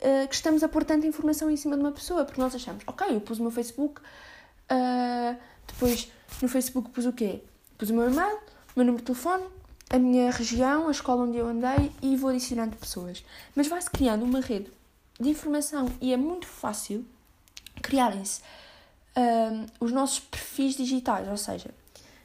uh, 0.00 0.28
que 0.28 0.34
estamos 0.34 0.64
a 0.64 0.68
pôr 0.68 0.84
tanta 0.84 1.06
informação 1.06 1.48
em 1.48 1.56
cima 1.56 1.76
de 1.76 1.82
uma 1.82 1.92
pessoa, 1.92 2.24
porque 2.24 2.40
nós 2.40 2.52
achamos, 2.52 2.82
ok, 2.84 3.14
eu 3.14 3.20
pus 3.20 3.38
o 3.38 3.42
meu 3.42 3.50
Facebook, 3.52 4.00
uh, 4.00 5.36
depois 5.66 6.10
no 6.40 6.48
Facebook 6.48 6.90
pus 6.90 7.06
o 7.06 7.12
quê? 7.12 7.40
Pus 7.76 7.90
o 7.90 7.94
meu 7.94 8.10
e-mail, 8.10 8.36
o 8.36 8.40
meu 8.76 8.86
número 8.86 8.98
de 8.98 9.04
telefone, 9.04 9.44
a 9.90 9.98
minha 9.98 10.30
região, 10.30 10.88
a 10.88 10.90
escola 10.90 11.24
onde 11.24 11.36
eu 11.36 11.46
andei 11.46 11.92
e 12.00 12.16
vou 12.16 12.30
adicionando 12.30 12.76
pessoas. 12.76 13.24
Mas 13.54 13.68
vai-se 13.68 13.90
criando 13.90 14.24
uma 14.24 14.40
rede 14.40 14.70
de 15.20 15.28
informação 15.28 15.90
e 16.00 16.12
é 16.12 16.16
muito 16.16 16.46
fácil 16.46 17.04
criarem-se 17.82 18.40
hum, 19.16 19.66
os 19.80 19.92
nossos 19.92 20.20
perfis 20.20 20.76
digitais, 20.76 21.28
ou 21.28 21.36
seja, 21.36 21.70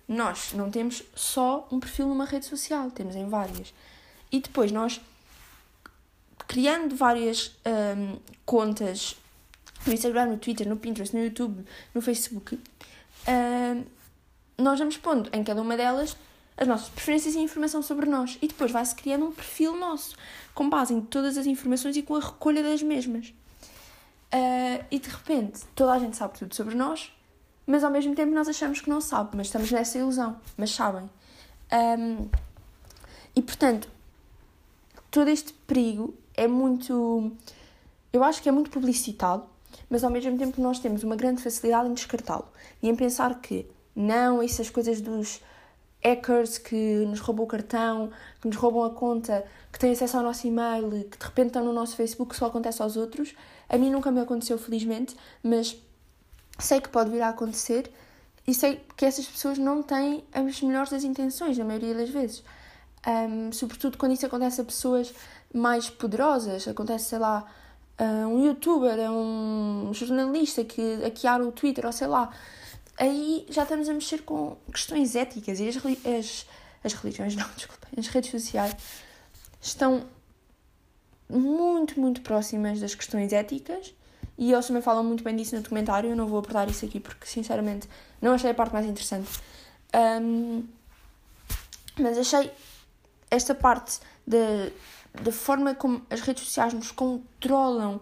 nós 0.08 0.54
não 0.54 0.72
temos 0.72 1.04
só 1.14 1.68
um 1.72 1.80
perfil 1.80 2.08
numa 2.08 2.26
rede 2.26 2.46
social, 2.46 2.90
temos 2.92 3.16
em 3.16 3.28
várias. 3.28 3.74
E 4.32 4.40
depois 4.40 4.72
nós, 4.72 5.02
criando 6.48 6.96
várias 6.96 7.52
um, 7.66 8.18
contas 8.46 9.18
no 9.86 9.94
Instagram, 9.94 10.28
no 10.28 10.38
Twitter, 10.38 10.68
no 10.68 10.78
Pinterest, 10.78 11.14
no 11.16 11.24
YouTube, 11.24 11.66
no 11.94 12.02
Facebook, 12.02 12.58
um, 13.28 13.84
nós 14.58 14.80
vamos 14.80 14.98
pondo 14.98 15.30
em 15.34 15.44
cada 15.44 15.62
uma 15.62 15.78
delas 15.78 16.18
as 16.58 16.68
nossas 16.68 16.90
preferências 16.90 17.36
e 17.36 17.40
informação 17.40 17.82
sobre 17.84 18.10
nós. 18.10 18.38
E 18.42 18.48
depois 18.48 18.72
vai-se 18.72 18.96
criando 18.96 19.26
um 19.26 19.32
perfil 19.32 19.78
nosso, 19.78 20.16
com 20.56 20.68
base 20.68 20.94
em 20.94 21.02
todas 21.02 21.38
as 21.38 21.46
informações 21.46 21.96
e 21.96 22.02
com 22.02 22.16
a 22.16 22.20
recolha 22.20 22.64
das 22.64 22.82
mesmas. 22.82 23.30
Uh, 24.34 24.84
e 24.90 25.00
de 25.00 25.08
repente, 25.08 25.62
toda 25.76 25.94
a 25.94 26.00
gente 26.00 26.18
sabe 26.18 26.38
tudo 26.38 26.56
sobre 26.56 26.76
nós, 26.76 27.14
mas 27.66 27.84
ao 27.84 27.92
mesmo 27.92 28.16
tempo 28.16 28.34
nós 28.34 28.48
achamos 28.48 28.82
que 28.82 28.90
não 28.90 29.00
sabe, 29.00 29.38
mas 29.38 29.48
estamos 29.48 29.72
nessa 29.72 29.98
ilusão, 29.98 30.38
mas 30.58 30.72
sabem. 30.72 31.10
Um, 31.72 32.28
e 33.36 33.42
portanto, 33.42 33.88
todo 35.12 35.30
este 35.30 35.54
perigo 35.54 36.14
é 36.34 36.48
muito. 36.48 37.32
Eu 38.12 38.24
acho 38.24 38.42
que 38.42 38.50
é 38.50 38.52
muito 38.52 38.72
publicitado, 38.72 39.44
mas 39.90 40.04
ao 40.04 40.10
mesmo 40.10 40.38
tempo 40.38 40.60
nós 40.60 40.80
temos 40.80 41.04
uma 41.04 41.16
grande 41.16 41.42
facilidade 41.42 41.88
em 41.88 41.94
descartá-lo 41.94 42.48
e 42.82 42.90
em 42.90 42.96
pensar 42.96 43.40
que 43.40 43.66
não, 43.98 44.44
essas 44.44 44.70
coisas 44.70 45.02
dos 45.02 45.42
hackers 46.04 46.60
que 46.60 47.04
nos 47.08 47.20
roubam 47.20 47.46
o 47.46 47.48
cartão, 47.48 48.12
que 48.40 48.48
nos 48.48 48.56
roubam 48.56 48.84
a 48.84 48.92
conta, 48.92 49.44
que 49.74 49.80
têm 49.80 49.92
acesso 49.92 50.18
ao 50.18 50.24
nosso 50.24 50.46
e-mail, 50.46 50.90
que 51.10 51.18
de 51.18 51.26
repente 51.26 51.48
estão 51.48 51.66
no 51.66 51.74
nosso 51.74 51.96
Facebook, 51.96 52.36
só 52.36 52.46
acontece 52.46 52.80
aos 52.80 52.96
outros. 52.96 53.34
A 53.68 53.76
mim 53.76 53.90
nunca 53.90 54.12
me 54.12 54.20
aconteceu, 54.22 54.58
felizmente, 54.60 55.18
mas 55.42 55.76
sei 56.60 56.80
que 56.80 56.90
pode 56.90 57.10
vir 57.10 57.22
a 57.24 57.30
acontecer 57.30 57.92
e 58.46 58.54
sei 58.54 58.82
que 58.96 59.04
essas 59.04 59.26
pessoas 59.26 59.58
não 59.58 59.82
têm 59.82 60.24
as 60.32 60.62
melhores 60.62 60.92
das 60.92 61.04
intenções, 61.04 61.58
na 61.58 61.66
maioria 61.66 61.96
das 61.96 62.10
vezes. 62.12 62.44
Um, 63.08 63.52
sobretudo 63.52 63.98
quando 63.98 64.12
isso 64.14 64.26
acontece 64.28 64.62
a 64.62 64.64
pessoas 64.64 65.12
mais 65.52 65.90
poderosas, 65.90 66.68
acontece, 66.68 67.06
sei 67.06 67.20
lá, 67.20 67.46
a 67.98 68.28
um 68.28 68.46
youtuber, 68.46 69.00
a 69.00 69.12
um 69.12 69.90
jornalista 69.92 70.64
que 70.64 70.98
hackear 71.02 71.42
o 71.42 71.52
Twitter 71.52 71.86
ou 71.86 71.92
sei 71.92 72.08
lá. 72.08 72.32
Aí 72.98 73.46
já 73.50 73.64
estamos 73.64 73.88
a 73.88 73.94
mexer 73.94 74.24
com 74.24 74.58
questões 74.72 75.16
éticas 75.16 75.60
e 75.60 75.68
as, 75.70 75.78
as, 75.78 76.46
as 76.84 76.94
religiões, 76.94 77.36
não, 77.38 77.48
desculpa, 77.56 77.88
as 77.96 78.08
redes 78.08 78.32
sociais 78.32 78.76
estão 79.62 80.06
muito, 81.30 82.00
muito 82.00 82.22
próximas 82.22 82.80
das 82.80 82.96
questões 82.96 83.34
éticas 83.34 83.94
e 84.38 84.54
eles 84.54 84.68
também 84.68 84.82
falam 84.82 85.04
muito 85.04 85.24
bem 85.24 85.36
disso 85.36 85.56
no 85.56 85.62
documentário. 85.62 86.10
Eu 86.10 86.16
não 86.16 86.28
vou 86.28 86.40
abordar 86.40 86.70
isso 86.70 86.86
aqui 86.86 87.00
porque, 87.00 87.26
sinceramente, 87.26 87.88
não 88.22 88.34
achei 88.34 88.52
a 88.52 88.54
parte 88.54 88.74
mais 88.74 88.86
interessante. 88.86 89.30
Um, 90.22 90.64
mas 92.00 92.18
achei 92.18 92.52
esta 93.32 93.56
parte 93.56 94.00
da, 94.26 94.70
da 95.22 95.32
forma 95.32 95.74
como 95.74 96.06
as 96.10 96.22
redes 96.22 96.44
sociais 96.44 96.74
nos 96.74 96.92
controlam 96.92 98.00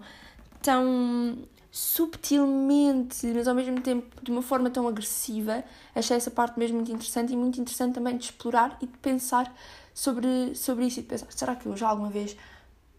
tão 0.62 1.38
subtilmente, 1.76 3.28
mas 3.28 3.50
ao 3.50 3.54
mesmo 3.54 3.82
tempo 3.82 4.24
de 4.24 4.32
uma 4.32 4.42
forma 4.42 4.70
tão 4.70 4.88
agressiva, 4.88 5.62
achei 5.94 6.16
essa 6.16 6.32
parte 6.32 6.58
mesmo 6.58 6.78
muito 6.78 6.90
interessante 6.90 7.34
e 7.34 7.36
muito 7.36 7.60
interessante 7.60 7.96
também 7.96 8.16
de 8.16 8.24
explorar 8.24 8.78
e 8.82 8.88
de 8.88 8.98
pensar 9.00 9.54
sobre, 9.94 10.56
sobre 10.56 10.86
isso 10.86 11.02
e 11.02 11.04
de 11.04 11.10
pensar, 11.10 11.28
será 11.32 11.54
que 11.54 11.66
eu 11.66 11.76
já 11.76 11.90
alguma 11.90 12.10
vez 12.10 12.38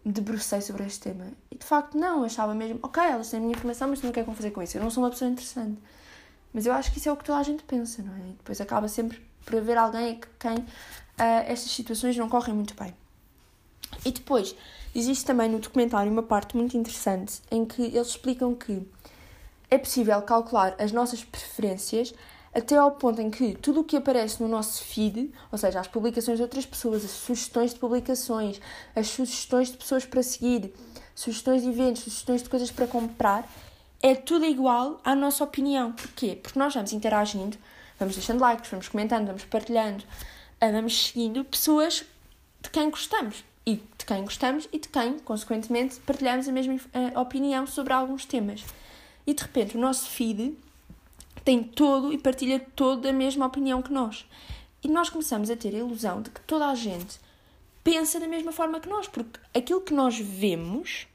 debrucei 0.05 0.61
sobre 0.61 0.85
este 0.85 0.99
tema. 0.99 1.25
E 1.49 1.55
de 1.55 1.65
facto, 1.65 1.97
não, 1.97 2.23
achava 2.23 2.53
mesmo, 2.53 2.79
ok, 2.83 3.01
elas 3.01 3.31
têm 3.31 3.39
a 3.39 3.41
minha 3.41 3.55
informação, 3.55 3.87
mas 3.87 3.99
não 4.03 4.11
quero 4.11 4.31
fazer 4.31 4.51
com 4.51 4.61
isso. 4.61 4.77
Eu 4.77 4.83
não 4.83 4.91
sou 4.91 5.03
uma 5.03 5.09
pessoa 5.09 5.29
interessante. 5.31 5.79
Mas 6.53 6.67
eu 6.67 6.71
acho 6.71 6.91
que 6.91 6.99
isso 6.99 7.09
é 7.09 7.11
o 7.11 7.17
que 7.17 7.23
toda 7.23 7.39
a 7.39 7.43
gente 7.43 7.63
pensa, 7.63 8.03
não 8.03 8.13
é? 8.13 8.29
E 8.29 8.33
depois 8.33 8.61
acaba 8.61 8.87
sempre 8.87 9.19
por 9.43 9.55
haver 9.55 9.75
alguém 9.75 10.11
a 10.21 10.27
quem 10.39 10.57
uh, 10.59 10.65
estas 11.17 11.71
situações 11.71 12.15
não 12.15 12.29
correm 12.29 12.53
muito 12.53 12.75
bem. 12.75 12.93
E 14.05 14.11
depois, 14.11 14.55
existe 14.97 15.25
também 15.25 15.49
no 15.49 15.59
documentário 15.59 16.11
uma 16.11 16.23
parte 16.23 16.57
muito 16.57 16.75
interessante 16.75 17.41
em 17.51 17.63
que 17.65 17.83
eles 17.83 18.07
explicam 18.07 18.55
que 18.55 18.81
é 19.69 19.77
possível 19.77 20.21
calcular 20.23 20.75
as 20.79 20.91
nossas 20.91 21.23
preferências 21.23 22.13
até 22.53 22.75
ao 22.75 22.91
ponto 22.91 23.21
em 23.21 23.29
que 23.29 23.53
tudo 23.55 23.81
o 23.81 23.83
que 23.83 23.95
aparece 23.95 24.41
no 24.41 24.47
nosso 24.47 24.83
feed, 24.83 25.31
ou 25.51 25.57
seja, 25.57 25.79
as 25.79 25.87
publicações 25.87 26.37
de 26.37 26.41
outras 26.41 26.65
pessoas, 26.65 27.05
as 27.05 27.11
sugestões 27.11 27.73
de 27.73 27.79
publicações, 27.79 28.59
as 28.95 29.07
sugestões 29.07 29.71
de 29.71 29.77
pessoas 29.77 30.05
para 30.05 30.23
seguir, 30.23 30.73
sugestões 31.13 31.61
de 31.61 31.69
eventos, 31.69 32.03
sugestões 32.03 32.41
de 32.41 32.49
coisas 32.49 32.71
para 32.71 32.87
comprar, 32.87 33.47
é 34.01 34.15
tudo 34.15 34.45
igual 34.45 34.99
à 35.03 35.13
nossa 35.13 35.43
opinião. 35.43 35.91
Porquê? 35.91 36.39
Porque 36.41 36.57
nós 36.57 36.73
vamos 36.73 36.93
interagindo, 36.93 37.57
vamos 37.99 38.15
deixando 38.15 38.39
likes, 38.39 38.71
vamos 38.71 38.87
comentando, 38.87 39.27
vamos 39.27 39.43
partilhando, 39.45 40.03
vamos 40.59 41.09
seguindo 41.09 41.43
pessoas 41.43 42.03
de 42.61 42.69
quem 42.71 42.89
gostamos. 42.89 43.43
E 43.67 43.83
de 43.97 44.05
quem 44.05 44.23
gostamos 44.23 44.65
e 44.71 44.79
de 44.79 44.87
quem, 44.87 45.19
consequentemente, 45.19 45.99
partilhamos 45.99 46.47
a 46.47 46.53
mesma 46.53 46.79
ah, 46.93 47.19
opinião 47.19 47.67
sobre 47.67 47.91
alguns 47.91 48.23
temas. 48.23 48.63
E 49.25 49.33
de 49.33 49.43
repente 49.43 49.75
o 49.75 49.81
nosso 49.81 50.09
feed 50.09 50.57
tem 51.43 51.61
todo 51.61 52.13
e 52.13 52.17
partilha 52.17 52.65
toda 52.77 53.09
a 53.09 53.13
mesma 53.13 53.45
opinião 53.45 53.81
que 53.81 53.91
nós. 53.91 54.25
E 54.81 54.87
nós 54.87 55.09
começamos 55.09 55.49
a 55.49 55.57
ter 55.57 55.75
a 55.75 55.79
ilusão 55.79 56.21
de 56.21 56.29
que 56.29 56.39
toda 56.39 56.65
a 56.65 56.75
gente 56.75 57.19
pensa 57.83 58.21
da 58.21 58.27
mesma 58.29 58.53
forma 58.53 58.79
que 58.79 58.87
nós, 58.87 59.09
porque 59.09 59.37
aquilo 59.53 59.81
que 59.81 59.93
nós 59.93 60.17
vemos 60.17 61.05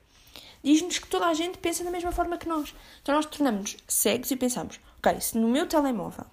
diz-nos 0.62 0.98
que 0.98 1.08
toda 1.08 1.28
a 1.28 1.32
gente 1.32 1.56
pensa 1.56 1.82
da 1.82 1.90
mesma 1.90 2.12
forma 2.12 2.36
que 2.36 2.46
nós. 2.46 2.74
Então 3.00 3.14
nós 3.14 3.24
tornamos-nos 3.24 3.78
cegos 3.88 4.30
e 4.30 4.36
pensamos: 4.36 4.78
ok, 4.98 5.18
se 5.22 5.38
no 5.38 5.48
meu 5.48 5.66
telemóvel, 5.66 6.26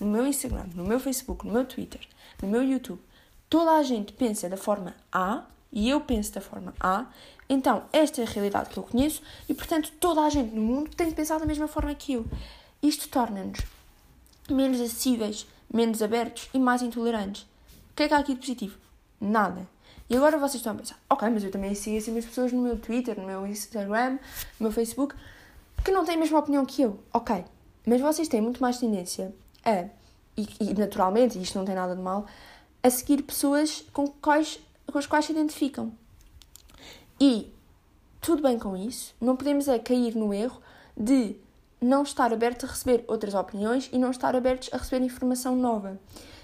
no 0.00 0.06
meu 0.06 0.26
Instagram, 0.26 0.70
no 0.74 0.84
meu 0.84 0.98
Facebook, 0.98 1.46
no 1.46 1.52
meu 1.52 1.66
Twitter, 1.66 2.00
no 2.40 2.48
meu 2.48 2.62
YouTube, 2.62 3.02
toda 3.50 3.72
a 3.72 3.82
gente 3.82 4.14
pensa 4.14 4.48
da 4.48 4.56
forma 4.56 4.96
A, 5.12 5.44
e 5.72 5.90
eu 5.90 6.00
penso 6.00 6.32
da 6.32 6.40
forma 6.40 6.74
A, 6.80 7.06
então 7.48 7.84
esta 7.92 8.20
é 8.20 8.24
a 8.24 8.28
realidade 8.28 8.70
que 8.70 8.76
eu 8.76 8.82
conheço 8.82 9.22
e, 9.48 9.54
portanto, 9.54 9.92
toda 10.00 10.22
a 10.22 10.30
gente 10.30 10.54
no 10.54 10.62
mundo 10.62 10.90
tem 10.96 11.08
que 11.08 11.14
pensar 11.14 11.38
da 11.38 11.46
mesma 11.46 11.68
forma 11.68 11.94
que 11.94 12.14
eu. 12.14 12.26
Isto 12.82 13.08
torna-nos 13.08 13.60
menos 14.48 14.80
acessíveis, 14.80 15.46
menos 15.72 16.02
abertos 16.02 16.48
e 16.54 16.58
mais 16.58 16.82
intolerantes. 16.82 17.42
O 17.42 17.96
que 17.96 18.04
é 18.04 18.08
que 18.08 18.14
há 18.14 18.18
aqui 18.18 18.34
de 18.34 18.40
positivo? 18.40 18.76
Nada. 19.20 19.66
E 20.08 20.16
agora 20.16 20.38
vocês 20.38 20.56
estão 20.56 20.72
a 20.72 20.76
pensar, 20.76 20.98
ok, 21.10 21.28
mas 21.30 21.42
eu 21.42 21.50
também 21.50 21.74
sigo 21.74 21.96
assim 21.96 22.16
as 22.16 22.24
pessoas 22.24 22.52
no 22.52 22.62
meu 22.62 22.78
Twitter, 22.78 23.18
no 23.18 23.26
meu 23.26 23.46
Instagram, 23.46 24.18
no 24.58 24.64
meu 24.66 24.72
Facebook, 24.72 25.14
que 25.84 25.90
não 25.90 26.04
têm 26.04 26.14
a 26.14 26.18
mesma 26.18 26.38
opinião 26.38 26.64
que 26.64 26.82
eu. 26.82 27.00
Ok, 27.12 27.44
mas 27.84 28.00
vocês 28.00 28.28
têm 28.28 28.40
muito 28.40 28.60
mais 28.62 28.78
tendência 28.78 29.34
a, 29.64 29.88
e, 30.36 30.48
e 30.60 30.74
naturalmente, 30.74 31.40
isto 31.40 31.58
não 31.58 31.64
tem 31.64 31.74
nada 31.74 31.96
de 31.96 32.02
mal, 32.02 32.26
a 32.82 32.90
seguir 32.90 33.22
pessoas 33.22 33.84
com, 33.92 34.06
quais, 34.06 34.60
com 34.90 34.98
as 34.98 35.06
quais 35.06 35.24
se 35.24 35.32
identificam. 35.32 35.92
E 37.20 37.52
tudo 38.20 38.42
bem 38.42 38.58
com 38.58 38.76
isso, 38.76 39.14
não 39.20 39.36
podemos 39.36 39.68
é 39.68 39.78
cair 39.78 40.14
no 40.14 40.34
erro 40.34 40.60
de 40.96 41.36
não 41.80 42.02
estar 42.02 42.32
aberto 42.32 42.64
a 42.64 42.68
receber 42.68 43.04
outras 43.06 43.34
opiniões 43.34 43.88
e 43.92 43.98
não 43.98 44.10
estar 44.10 44.34
abertos 44.34 44.70
a 44.72 44.78
receber 44.78 45.04
informação 45.04 45.54
nova. 45.54 45.98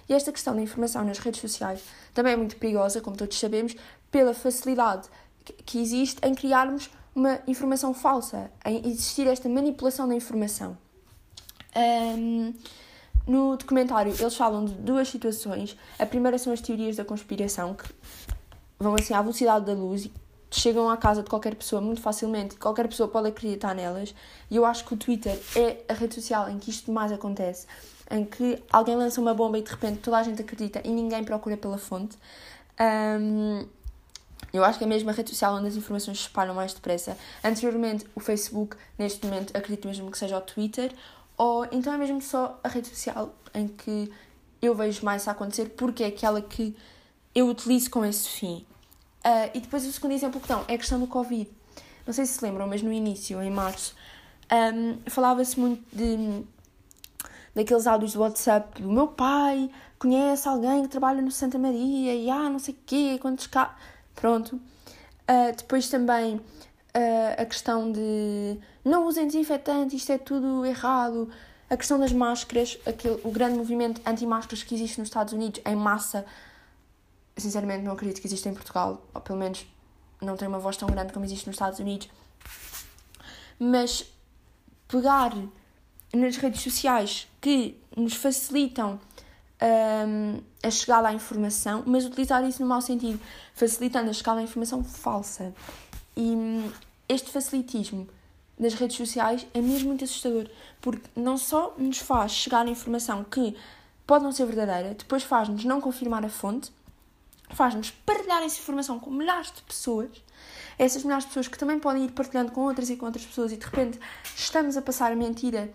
E 0.09 0.15
esta 0.15 0.33
questão 0.33 0.55
da 0.55 0.63
informação 0.63 1.05
nas 1.05 1.19
redes 1.19 1.41
sociais 1.41 1.83
também 2.13 2.35
é 2.35 2.37
muito 2.37 2.57
perigosa, 2.57 3.01
como 3.01 3.17
todos 3.17 3.39
sabemos, 3.39 3.75
pela 4.11 4.35
facilidade 4.35 5.09
que 5.65 5.81
existe 5.81 6.25
em 6.27 6.35
criarmos 6.35 6.91
uma 7.15 7.41
informação 7.47 7.93
falsa, 7.93 8.51
em 8.65 8.87
existir 8.87 9.27
esta 9.27 9.49
manipulação 9.49 10.09
da 10.09 10.15
informação. 10.15 10.77
Um, 11.75 12.55
no 13.27 13.57
documentário, 13.57 14.15
eles 14.19 14.35
falam 14.35 14.65
de 14.65 14.75
duas 14.75 15.09
situações. 15.09 15.77
A 15.99 16.07
primeira 16.07 16.39
são 16.39 16.53
as 16.53 16.61
teorias 16.61 16.97
da 16.97 17.05
conspiração, 17.05 17.75
que 17.75 17.85
vão 18.83 18.95
assim 18.95 19.15
à 19.15 19.23
velocidade 19.23 19.65
da 19.65 19.73
luz 19.73 20.05
e 20.05 20.13
chegam 20.51 20.91
à 20.91 20.97
casa 20.97 21.23
de 21.23 21.31
qualquer 21.31 21.55
pessoa 21.55 21.81
muito 21.81 22.01
facilmente, 22.01 22.57
qualquer 22.57 22.87
pessoa 22.89 23.09
pode 23.09 23.29
acreditar 23.29 23.75
nelas. 23.75 24.15
E 24.51 24.57
eu 24.57 24.65
acho 24.65 24.85
que 24.85 24.95
o 24.95 24.97
Twitter 24.97 25.39
é 25.57 25.79
a 25.89 25.95
rede 25.95 26.15
social 26.15 26.49
em 26.51 26.59
que 26.59 26.71
isto 26.71 26.93
mais 26.93 27.11
acontece, 27.11 27.67
em 28.11 28.25
que 28.25 28.63
alguém 28.71 28.97
lança 28.97 29.21
uma 29.21 29.33
bomba 29.33 29.59
e 29.59 29.63
de 29.63 29.71
repente 29.71 30.01
toda 30.01 30.19
a 30.19 30.23
gente 30.23 30.43
acredita 30.43 30.83
e 30.85 30.91
ninguém 30.91 31.25
procura 31.25 31.57
pela 31.57 31.79
fonte. 31.79 32.19
Um, 32.79 33.67
eu 34.53 34.65
acho 34.65 34.79
que 34.79 34.85
é 34.85 34.87
mesmo 34.87 35.09
a 35.09 35.13
rede 35.13 35.31
social 35.31 35.55
onde 35.55 35.69
as 35.69 35.77
informações 35.77 36.19
se 36.19 36.25
espalham 36.25 36.55
mais 36.55 36.75
depressa. 36.75 37.17
Anteriormente, 37.43 38.07
o 38.15 38.21
Facebook, 38.21 38.77
neste 38.99 39.25
momento, 39.25 39.57
acredito 39.57 39.89
mesmo 39.89 40.11
que 40.11 40.19
seja 40.19 40.37
o 40.37 40.41
Twitter 40.41 40.93
ou 41.39 41.67
então 41.73 41.93
é 41.93 41.97
mesmo 41.97 42.21
só 42.21 42.61
a 42.63 42.69
rede 42.69 42.89
social 42.89 43.35
em 43.55 43.67
que 43.67 44.13
eu 44.61 44.75
vejo 44.75 45.05
mais 45.05 45.27
a 45.27 45.33
acontecer 45.33 45.71
porque 45.71 46.05
é 46.05 46.09
aquela 46.09 46.43
que 46.43 46.77
eu 47.35 47.49
utilizo 47.49 47.91
com 47.91 48.05
esse 48.05 48.29
fim. 48.29 48.67
Uh, 49.25 49.51
e 49.55 49.61
depois 49.61 49.87
o 49.87 49.93
segundo 49.93 50.13
exemplo 50.13 50.41
que 50.41 50.49
dão 50.49 50.65
é 50.67 50.75
a 50.75 50.79
questão 50.79 50.99
do 50.99 51.07
Covid. 51.07 51.49
Não 52.07 52.13
sei 52.13 52.27
se 52.27 52.35
se 52.35 52.45
lembram, 52.45 52.67
mas 52.67 52.83
no 52.83 52.93
início, 52.93 53.41
em 53.41 53.51
março, 53.51 53.95
um, 54.53 54.99
falava-se 55.09 55.59
muito 55.59 55.85
de 55.95 56.45
daqueles 57.55 57.87
áudios 57.87 58.15
do 58.15 58.21
WhatsApp 58.21 58.81
do 58.81 58.91
meu 58.91 59.09
pai 59.09 59.71
conhece 59.99 60.49
alguém 60.49 60.83
que 60.83 60.89
trabalha 60.89 61.23
no 61.23 61.31
Santa 61.31 61.59
Maria 61.59 62.15
e 62.15 62.29
ah, 62.29 62.51
não 62.51 62.59
sei 62.59 62.75
o 62.75 62.79
quê, 62.85 63.19
quantos 63.21 63.47
cá. 63.47 63.77
Pronto. 64.17 64.57
Uh, 64.57 65.57
depois 65.57 65.89
também 65.89 66.37
uh, 66.37 66.43
a 67.39 67.45
questão 67.45 67.93
de 67.93 68.59
não 68.85 69.07
usem 69.07 69.27
desinfetante, 69.27 69.95
isto 69.95 70.11
é 70.11 70.19
tudo 70.19 70.67
errado. 70.67 71.31
A 71.71 71.77
questão 71.77 71.99
das 71.99 72.13
máscaras, 72.13 72.79
aquele, 72.85 73.21
o 73.23 73.31
grande 73.31 73.57
movimento 73.57 74.01
anti-máscaras 74.05 74.63
que 74.65 74.75
existe 74.75 74.99
nos 74.99 75.09
Estados 75.09 75.33
Unidos 75.33 75.63
em 75.65 75.77
massa, 75.77 76.27
sinceramente 77.37 77.83
não 77.83 77.93
acredito 77.93 78.21
que 78.21 78.27
exista 78.27 78.49
em 78.49 78.55
Portugal, 78.55 79.03
ou 79.15 79.21
pelo 79.21 79.39
menos 79.39 79.67
não 80.21 80.37
tem 80.37 80.47
uma 80.49 80.59
voz 80.59 80.77
tão 80.77 80.89
grande 80.89 81.13
como 81.13 81.25
existe 81.25 81.47
nos 81.47 81.55
Estados 81.55 81.79
Unidos. 81.79 82.09
Mas 83.59 84.05
pegar 84.89 85.33
nas 86.13 86.37
redes 86.37 86.63
sociais 86.63 87.27
que 87.41 87.77
nos 87.97 88.15
facilitam 88.15 89.01
um, 89.63 90.41
a 90.63 90.71
chegada 90.71 91.09
à 91.09 91.13
informação, 91.13 91.83
mas 91.87 92.05
utilizar 92.05 92.45
isso 92.45 92.61
no 92.63 92.69
mau 92.69 92.83
sentido, 92.83 93.21
facilitando 93.55 94.11
a 94.11 94.13
chegada 94.13 94.41
à 94.41 94.43
informação 94.43 94.85
falsa. 94.85 95.55
E 96.17 96.21
hum, 96.21 96.71
este 97.09 97.31
facilitismo 97.31 98.09
das 98.59 98.75
redes 98.75 98.97
sociais 98.97 99.47
é 99.55 99.61
mesmo 99.61 99.89
muito 99.89 100.05
assustador, 100.05 100.49
porque 100.81 101.09
não 101.17 101.39
só 101.39 101.75
nos 101.79 101.99
faz 101.99 102.33
chegar 102.33 102.67
a 102.67 102.71
informação 102.71 103.25
que 103.25 103.57
pode 104.07 104.25
não 104.25 104.33
ser 104.33 104.47
verdadeira, 104.47 104.95
depois 104.95 105.23
faz-nos 105.23 105.65
não 105.65 105.81
confirmar 105.81 106.25
a 106.25 106.29
fonte, 106.29 106.71
faz-nos 107.55 107.91
partilhar 107.91 108.43
essa 108.43 108.59
informação 108.59 108.99
com 108.99 109.11
milhares 109.11 109.53
de 109.53 109.63
pessoas, 109.63 110.11
essas 110.79 111.05
milhares 111.05 111.25
de 111.25 111.29
pessoas 111.29 111.49
que 111.49 111.59
também 111.59 111.79
podem 111.79 112.05
ir 112.05 112.13
partilhando 112.13 112.53
com 112.53 112.63
outras 112.63 112.91
e 112.91 112.97
com 112.97 113.07
outras 113.07 113.25
pessoas, 113.25 113.53
e 113.53 113.57
de 113.57 113.65
repente 113.65 113.99
estamos 114.37 114.77
a 114.77 114.83
passar 114.83 115.13
a 115.13 115.17
mentira 115.17 115.73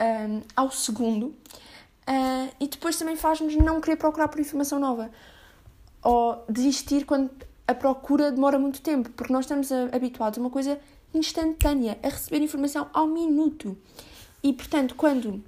um, 0.00 0.42
ao 0.54 0.70
segundo, 0.70 1.26
uh, 1.26 2.54
e 2.60 2.68
depois 2.68 2.96
também 2.96 3.16
faz-nos 3.16 3.56
não 3.56 3.80
querer 3.80 3.96
procurar 3.96 4.28
por 4.28 4.40
informação 4.40 4.78
nova, 4.78 5.10
ou 6.02 6.44
desistir 6.48 7.04
quando 7.04 7.30
a 7.66 7.74
procura 7.74 8.30
demora 8.30 8.58
muito 8.58 8.80
tempo, 8.82 9.08
porque 9.10 9.32
nós 9.32 9.46
estamos 9.46 9.70
habituados 9.72 10.38
a 10.38 10.40
uma 10.40 10.50
coisa 10.50 10.78
instantânea, 11.14 11.98
a 12.02 12.08
receber 12.08 12.42
informação 12.42 12.88
ao 12.92 13.06
minuto. 13.06 13.76
E, 14.42 14.52
portanto, 14.52 14.94
quando 14.94 15.42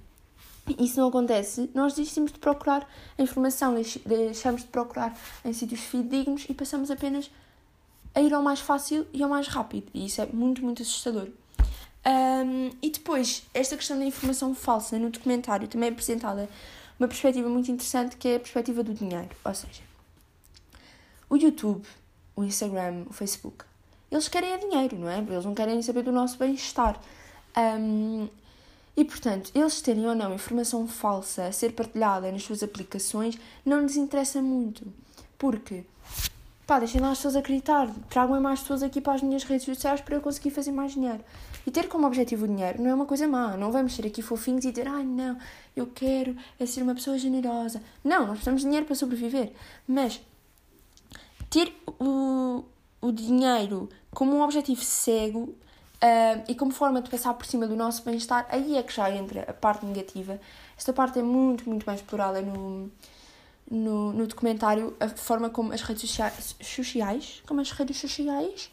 isso 0.79 0.99
não 0.99 1.09
acontece, 1.09 1.71
nós 1.75 1.95
desistimos 1.95 2.33
de 2.33 2.39
procurar 2.39 2.89
a 3.19 3.23
informação, 3.23 3.75
deixamos 4.05 4.63
de 4.63 4.69
procurar 4.69 5.17
em 5.45 5.53
sítios 5.53 5.81
fidedignos 5.81 6.47
e 6.49 6.55
passamos 6.55 6.91
apenas 6.91 7.31
a 8.15 8.21
ir 8.21 8.33
ao 8.33 8.43
mais 8.43 8.61
fácil 8.61 9.07
e 9.13 9.23
ao 9.23 9.29
mais 9.29 9.47
rápido. 9.49 9.89
E 9.93 10.07
isso 10.07 10.21
é 10.21 10.27
muito, 10.27 10.63
muito 10.65 10.83
assustador. 10.83 11.29
Um, 12.07 12.71
e 12.81 12.91
depois, 12.91 13.43
esta 13.53 13.77
questão 13.77 13.99
da 13.99 14.05
informação 14.05 14.55
falsa 14.55 14.99
no 14.99 15.11
documentário 15.11 15.69
também 15.69 15.89
é 15.89 15.93
apresentada 15.93 16.49
uma 16.99 17.09
perspectiva 17.09 17.49
muito 17.49 17.71
interessante 17.71 18.17
que 18.17 18.29
é 18.29 18.37
a 18.37 18.41
perspectiva 18.41 18.83
do 18.83 18.95
dinheiro. 18.95 19.31
Ou 19.45 19.55
seja, 19.55 19.83
o 21.29 21.37
YouTube 21.37 21.87
o 22.37 22.45
Instagram, 22.45 23.05
o 23.09 23.13
Facebook. 23.13 23.65
Eles 24.11 24.29
querem 24.29 24.53
é 24.53 24.59
dinheiro, 24.59 24.97
não 24.97 25.09
é? 25.09 25.19
Eles 25.19 25.45
não 25.45 25.55
querem 25.55 25.81
saber 25.83 26.03
do 26.03 26.13
nosso 26.13 26.39
bem-estar. 26.39 27.01
Um, 27.57 28.29
e, 28.97 29.05
portanto, 29.05 29.51
eles 29.55 29.83
terem 29.83 30.07
ou 30.07 30.15
não 30.15 30.35
informação 30.35 30.89
falsa 30.89 31.47
a 31.47 31.53
ser 31.53 31.73
partilhada 31.73 32.33
nas 32.33 32.43
suas 32.43 32.63
aplicações 32.63 33.39
não 33.65 33.83
lhes 33.83 33.97
interessa 33.97 34.41
muito. 34.41 34.87
Porque, 35.37 35.85
pá, 36.67 36.79
deixem 36.79 37.01
lá 37.01 37.11
as 37.11 37.19
pessoas 37.19 37.37
acreditar, 37.37 37.91
tragam 38.09 38.41
mais 38.41 38.61
pessoas 38.61 38.83
aqui 38.83 39.01
para 39.01 39.13
as 39.13 39.23
minhas 39.23 39.45
redes 39.45 39.67
sociais 39.67 40.01
para 40.01 40.15
eu 40.15 40.21
conseguir 40.23 40.51
fazer 40.51 40.73
mais 40.73 40.93
dinheiro. 40.93 41.23
E 41.67 41.71
ter 41.71 41.89
como 41.89 42.07
objetivo 42.07 42.45
o 42.45 42.49
dinheiro 42.49 42.81
não 42.81 42.91
é 42.91 42.95
uma 42.95 43.05
coisa 43.05 43.29
má. 43.29 43.57
Não 43.57 43.71
vamos 43.71 43.95
ser 43.95 44.07
aqui 44.07 44.23
fofinhos 44.23 44.65
e 44.65 44.71
dizer, 44.71 44.89
ai 44.89 45.03
ah, 45.03 45.05
não, 45.05 45.37
eu 45.75 45.87
quero 45.89 46.35
é 46.59 46.65
ser 46.65 46.83
uma 46.83 46.95
pessoa 46.95 47.19
generosa. 47.19 47.83
Não, 48.03 48.21
nós 48.21 48.37
precisamos 48.37 48.63
de 48.63 48.67
dinheiro 48.67 48.87
para 48.87 48.95
sobreviver. 48.95 49.53
Mas 49.87 50.23
ter 51.51 51.75
o, 52.01 52.65
o 53.01 53.13
dinheiro 53.13 53.91
como 54.11 54.37
um 54.37 54.43
objetivo 54.43 54.83
cego 54.83 55.55
uh, 56.03 56.45
e 56.49 56.55
como 56.55 56.73
forma 56.73 57.01
de 57.01 57.11
passar 57.11 57.35
por 57.35 57.47
cima 57.47 57.67
do 57.67 57.77
nosso 57.77 58.03
bem-estar, 58.05 58.47
aí 58.51 58.77
é 58.77 58.83
que 58.83 58.93
já 58.93 59.11
entra 59.11 59.43
a 59.43 59.53
parte 59.53 59.85
negativa. 59.85 60.41
Esta 60.77 60.93
parte 60.93 61.19
é 61.19 61.23
muito, 61.23 61.69
muito 61.69 61.85
mais 61.85 62.01
explorada 62.01 62.41
no, 62.41 62.91
no, 63.71 64.13
no 64.13 64.27
documentário, 64.27 64.97
a 65.01 65.09
forma 65.09 65.51
como 65.51 65.73
as 65.73 65.83
redes 65.83 66.03
sociais, 66.03 66.57
sociais, 66.61 67.43
como 67.47 67.61
as 67.61 67.71
redes 67.71 67.99
sociais, 67.99 68.71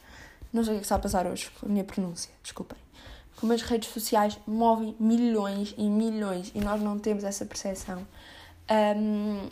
não 0.52 0.64
sei 0.64 0.76
o 0.76 0.78
que 0.78 0.84
está 0.84 0.96
a 0.96 1.00
passar 1.00 1.26
hoje 1.26 1.50
com 1.60 1.66
a 1.66 1.70
minha 1.70 1.84
pronúncia, 1.84 2.32
desculpem, 2.44 2.78
como 3.36 3.54
as 3.54 3.62
redes 3.62 3.90
sociais 3.90 4.38
movem 4.46 4.96
milhões 5.00 5.74
e 5.78 5.84
milhões 5.84 6.52
e 6.54 6.60
nós 6.60 6.82
não 6.82 7.00
temos 7.00 7.24
essa 7.24 7.46
percepção. 7.46 8.06
Um, 8.70 9.50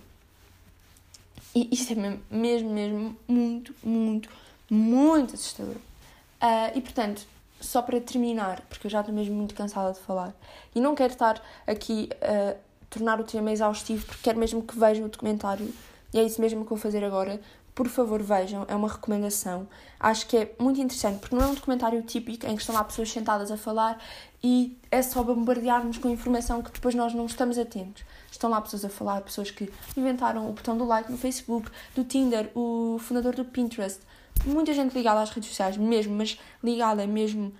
e 1.54 1.68
isto 1.72 1.92
é 1.92 1.96
mesmo, 1.96 2.22
mesmo, 2.30 2.70
mesmo 2.70 3.18
muito, 3.28 3.76
muito, 3.84 4.30
muito 4.70 5.34
assustador. 5.34 5.76
Uh, 5.76 6.72
e 6.76 6.82
portanto, 6.82 7.28
só 7.62 7.82
para 7.82 8.02
terminar, 8.02 8.62
porque 8.67 8.88
eu 8.88 8.91
já 8.91 9.00
estou 9.00 9.15
mesmo 9.15 9.36
muito 9.36 9.56
cansada 9.56 9.93
de 9.93 10.00
falar, 10.00 10.34
e 10.76 10.82
não 10.82 10.93
quero 10.93 11.13
estar 11.13 11.41
aqui 11.65 12.10
a 12.21 12.56
tornar 12.89 13.21
o 13.21 13.24
tema 13.24 13.52
exaustivo, 13.52 14.06
porque 14.06 14.24
quero 14.24 14.38
mesmo 14.38 14.62
que 14.62 14.78
vejam 14.78 15.06
o 15.06 15.10
documentário, 15.10 15.74
e 16.13 16.19
é 16.19 16.24
isso 16.24 16.41
mesmo 16.41 16.63
que 16.63 16.69
vou 16.69 16.78
fazer 16.78 17.04
agora. 17.06 17.39
Por 17.74 17.88
favor, 17.88 18.21
vejam, 18.21 18.65
é 18.67 18.76
uma 18.76 18.89
recomendação. 18.89 19.65
Acho 19.97 20.28
que 20.28 20.36
é 20.36 20.54
muito 20.60 20.82
interessante, 20.82 21.19
porque 21.19 21.34
não 21.34 21.45
é 21.45 21.47
um 21.47 21.54
documentário 21.54 22.02
típico 22.02 22.45
em 22.45 22.54
que 22.54 22.62
estão 22.62 22.76
lá 22.76 22.84
pessoas 22.84 23.10
sentadas 23.10 23.50
a 23.50 23.56
falar 23.56 23.97
e 24.43 24.78
é 24.91 25.02
só 25.02 25.24
bombardear-nos 25.24 25.97
com 25.97 26.10
informação 26.10 26.62
que 26.62 26.69
depois 26.69 26.93
nós 26.93 27.13
não 27.13 27.26
estamos 27.26 27.58
atentos. 27.58 28.04
Estão 28.30 28.50
lá 28.50 28.60
pessoas 28.60 28.84
a 28.84 28.89
falar, 28.89 29.21
pessoas 29.21 29.52
que 29.52 29.71
inventaram 29.95 30.50
o 30.50 30.52
botão 30.52 30.78
do 30.78 30.84
like 30.84 31.10
no 31.10 31.17
Facebook, 31.17 31.71
do 31.95 32.04
Tinder, 32.04 32.52
o 32.54 32.97
fundador 33.00 33.36
do 33.36 33.45
Pinterest. 33.45 34.02
Muita 34.46 34.74
gente 34.74 34.94
ligada 34.94 35.22
às 35.22 35.30
redes 35.30 35.50
sociais, 35.50 35.78
mesmo, 35.78 36.16
mas 36.16 36.40
ligada 36.64 37.06
mesmo, 37.06 37.54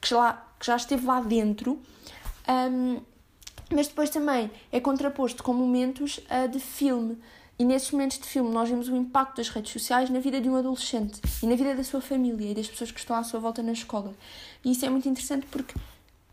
que 0.00 0.08
já, 0.08 0.34
que 0.58 0.66
já 0.66 0.76
esteve 0.76 1.06
lá 1.06 1.20
dentro. 1.20 1.80
Um, 2.48 3.00
mas 3.70 3.88
depois 3.88 4.10
também 4.10 4.50
é 4.72 4.80
contraposto 4.80 5.42
com 5.42 5.52
momentos 5.52 6.18
uh, 6.18 6.48
de 6.48 6.58
filme, 6.58 7.18
e 7.58 7.64
nesses 7.64 7.90
momentos 7.90 8.18
de 8.18 8.24
filme 8.24 8.50
nós 8.50 8.68
vemos 8.68 8.88
o 8.88 8.94
impacto 8.94 9.38
das 9.38 9.48
redes 9.48 9.72
sociais 9.72 10.08
na 10.10 10.20
vida 10.20 10.40
de 10.40 10.48
um 10.48 10.54
adolescente 10.54 11.20
e 11.42 11.46
na 11.46 11.56
vida 11.56 11.74
da 11.74 11.82
sua 11.82 12.00
família 12.00 12.52
e 12.52 12.54
das 12.54 12.68
pessoas 12.68 12.92
que 12.92 13.00
estão 13.00 13.16
à 13.16 13.24
sua 13.24 13.40
volta 13.40 13.62
na 13.64 13.72
escola. 13.72 14.14
E 14.64 14.70
isso 14.70 14.86
é 14.86 14.88
muito 14.88 15.08
interessante 15.08 15.44
porque 15.50 15.74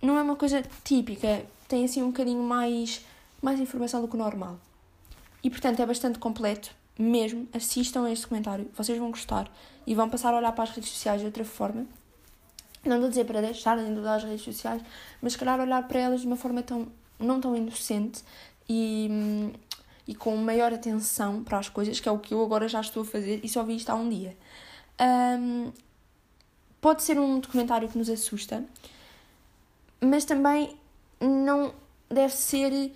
não 0.01 0.19
é 0.19 0.21
uma 0.21 0.35
coisa 0.35 0.63
típica, 0.83 1.43
tem 1.67 1.83
assim 1.83 2.03
um 2.03 2.11
bocadinho 2.11 2.43
mais, 2.43 3.03
mais 3.41 3.59
informação 3.59 4.01
do 4.01 4.07
que 4.07 4.15
o 4.15 4.19
normal. 4.19 4.59
E 5.43 5.49
portanto 5.49 5.79
é 5.79 5.85
bastante 5.85 6.19
completo, 6.19 6.69
mesmo. 6.97 7.47
Assistam 7.53 8.05
a 8.05 8.11
este 8.11 8.27
comentário, 8.27 8.69
vocês 8.75 8.97
vão 8.97 9.09
gostar 9.09 9.51
e 9.85 9.93
vão 9.93 10.09
passar 10.09 10.33
a 10.33 10.37
olhar 10.37 10.51
para 10.51 10.63
as 10.63 10.71
redes 10.71 10.89
sociais 10.89 11.21
de 11.21 11.27
outra 11.27 11.45
forma. 11.45 11.85
Não 12.83 13.03
a 13.03 13.09
dizer 13.09 13.25
para 13.25 13.41
deixarem 13.41 13.93
de 13.93 13.99
usar 13.99 14.15
as 14.15 14.23
redes 14.23 14.41
sociais, 14.41 14.81
mas 15.21 15.33
se 15.33 15.39
calhar 15.39 15.59
olhar 15.59 15.87
para 15.87 15.99
elas 15.99 16.21
de 16.21 16.27
uma 16.27 16.35
forma 16.35 16.61
tão, 16.61 16.87
não 17.19 17.41
tão 17.41 17.55
inocente 17.55 18.23
e, 18.69 19.09
e 20.07 20.13
com 20.13 20.35
maior 20.37 20.71
atenção 20.71 21.43
para 21.43 21.57
as 21.57 21.67
coisas, 21.67 21.99
que 21.99 22.07
é 22.07 22.11
o 22.11 22.19
que 22.19 22.33
eu 22.33 22.43
agora 22.43 22.67
já 22.67 22.81
estou 22.81 23.01
a 23.01 23.05
fazer 23.05 23.39
e 23.43 23.49
só 23.49 23.63
vi 23.63 23.75
isto 23.75 23.89
há 23.89 23.95
um 23.95 24.07
dia. 24.07 24.37
Um, 25.01 25.71
pode 26.79 27.01
ser 27.01 27.19
um 27.19 27.39
documentário 27.39 27.89
que 27.89 27.97
nos 27.97 28.09
assusta, 28.09 28.63
mas 29.99 30.23
também 30.23 30.77
não 31.19 31.73
deve 32.07 32.33
ser 32.33 32.91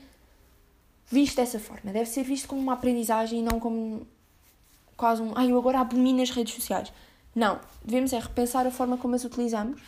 visto 1.10 1.36
dessa 1.38 1.60
forma. 1.60 1.91
Deve 1.91 2.10
ser 2.10 2.24
visto 2.24 2.48
como 2.48 2.62
uma 2.62 2.74
aprendizagem 2.74 3.39
e 3.39 3.43
não 3.43 3.60
como 3.60 4.06
quase 4.95 5.22
um. 5.22 5.32
Ai, 5.36 5.48
ah, 5.48 5.50
eu 5.50 5.58
agora 5.58 5.80
abomino 5.80 6.22
as 6.22 6.30
redes 6.30 6.54
sociais. 6.54 6.91
Não. 7.36 7.60
Devemos 7.84 8.13
é 8.13 8.19
repensar 8.19 8.67
a 8.67 8.72
forma 8.72 8.98
como 8.98 9.15
as 9.15 9.24
utilizamos 9.24 9.80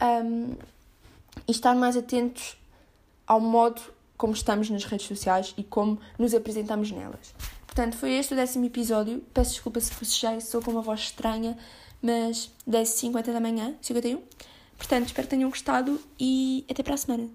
um, 0.00 0.54
e 1.46 1.50
estar 1.50 1.74
mais 1.74 1.96
atentos 1.96 2.56
ao 3.26 3.40
modo 3.40 3.80
como 4.16 4.32
estamos 4.32 4.70
nas 4.70 4.84
redes 4.84 5.06
sociais 5.06 5.54
e 5.56 5.64
como 5.64 5.98
nos 6.18 6.34
apresentamos 6.34 6.90
nelas. 6.90 7.34
Portanto, 7.66 7.96
foi 7.96 8.12
este 8.12 8.32
o 8.32 8.36
décimo 8.36 8.64
episódio. 8.64 9.22
Peço 9.34 9.52
desculpa 9.52 9.80
se 9.80 9.92
fosse 9.92 10.12
cheio, 10.12 10.40
sou 10.40 10.62
com 10.62 10.70
uma 10.70 10.82
voz 10.82 11.00
estranha, 11.00 11.58
mas 12.00 12.50
10h50 12.68 13.32
da 13.32 13.40
manhã, 13.40 13.74
51. 13.82 14.22
Portanto, 14.78 15.06
espero 15.06 15.26
que 15.26 15.34
tenham 15.34 15.50
gostado 15.50 16.00
e 16.18 16.64
até 16.70 16.82
para 16.82 16.94
a 16.94 16.96
semana. 16.96 17.28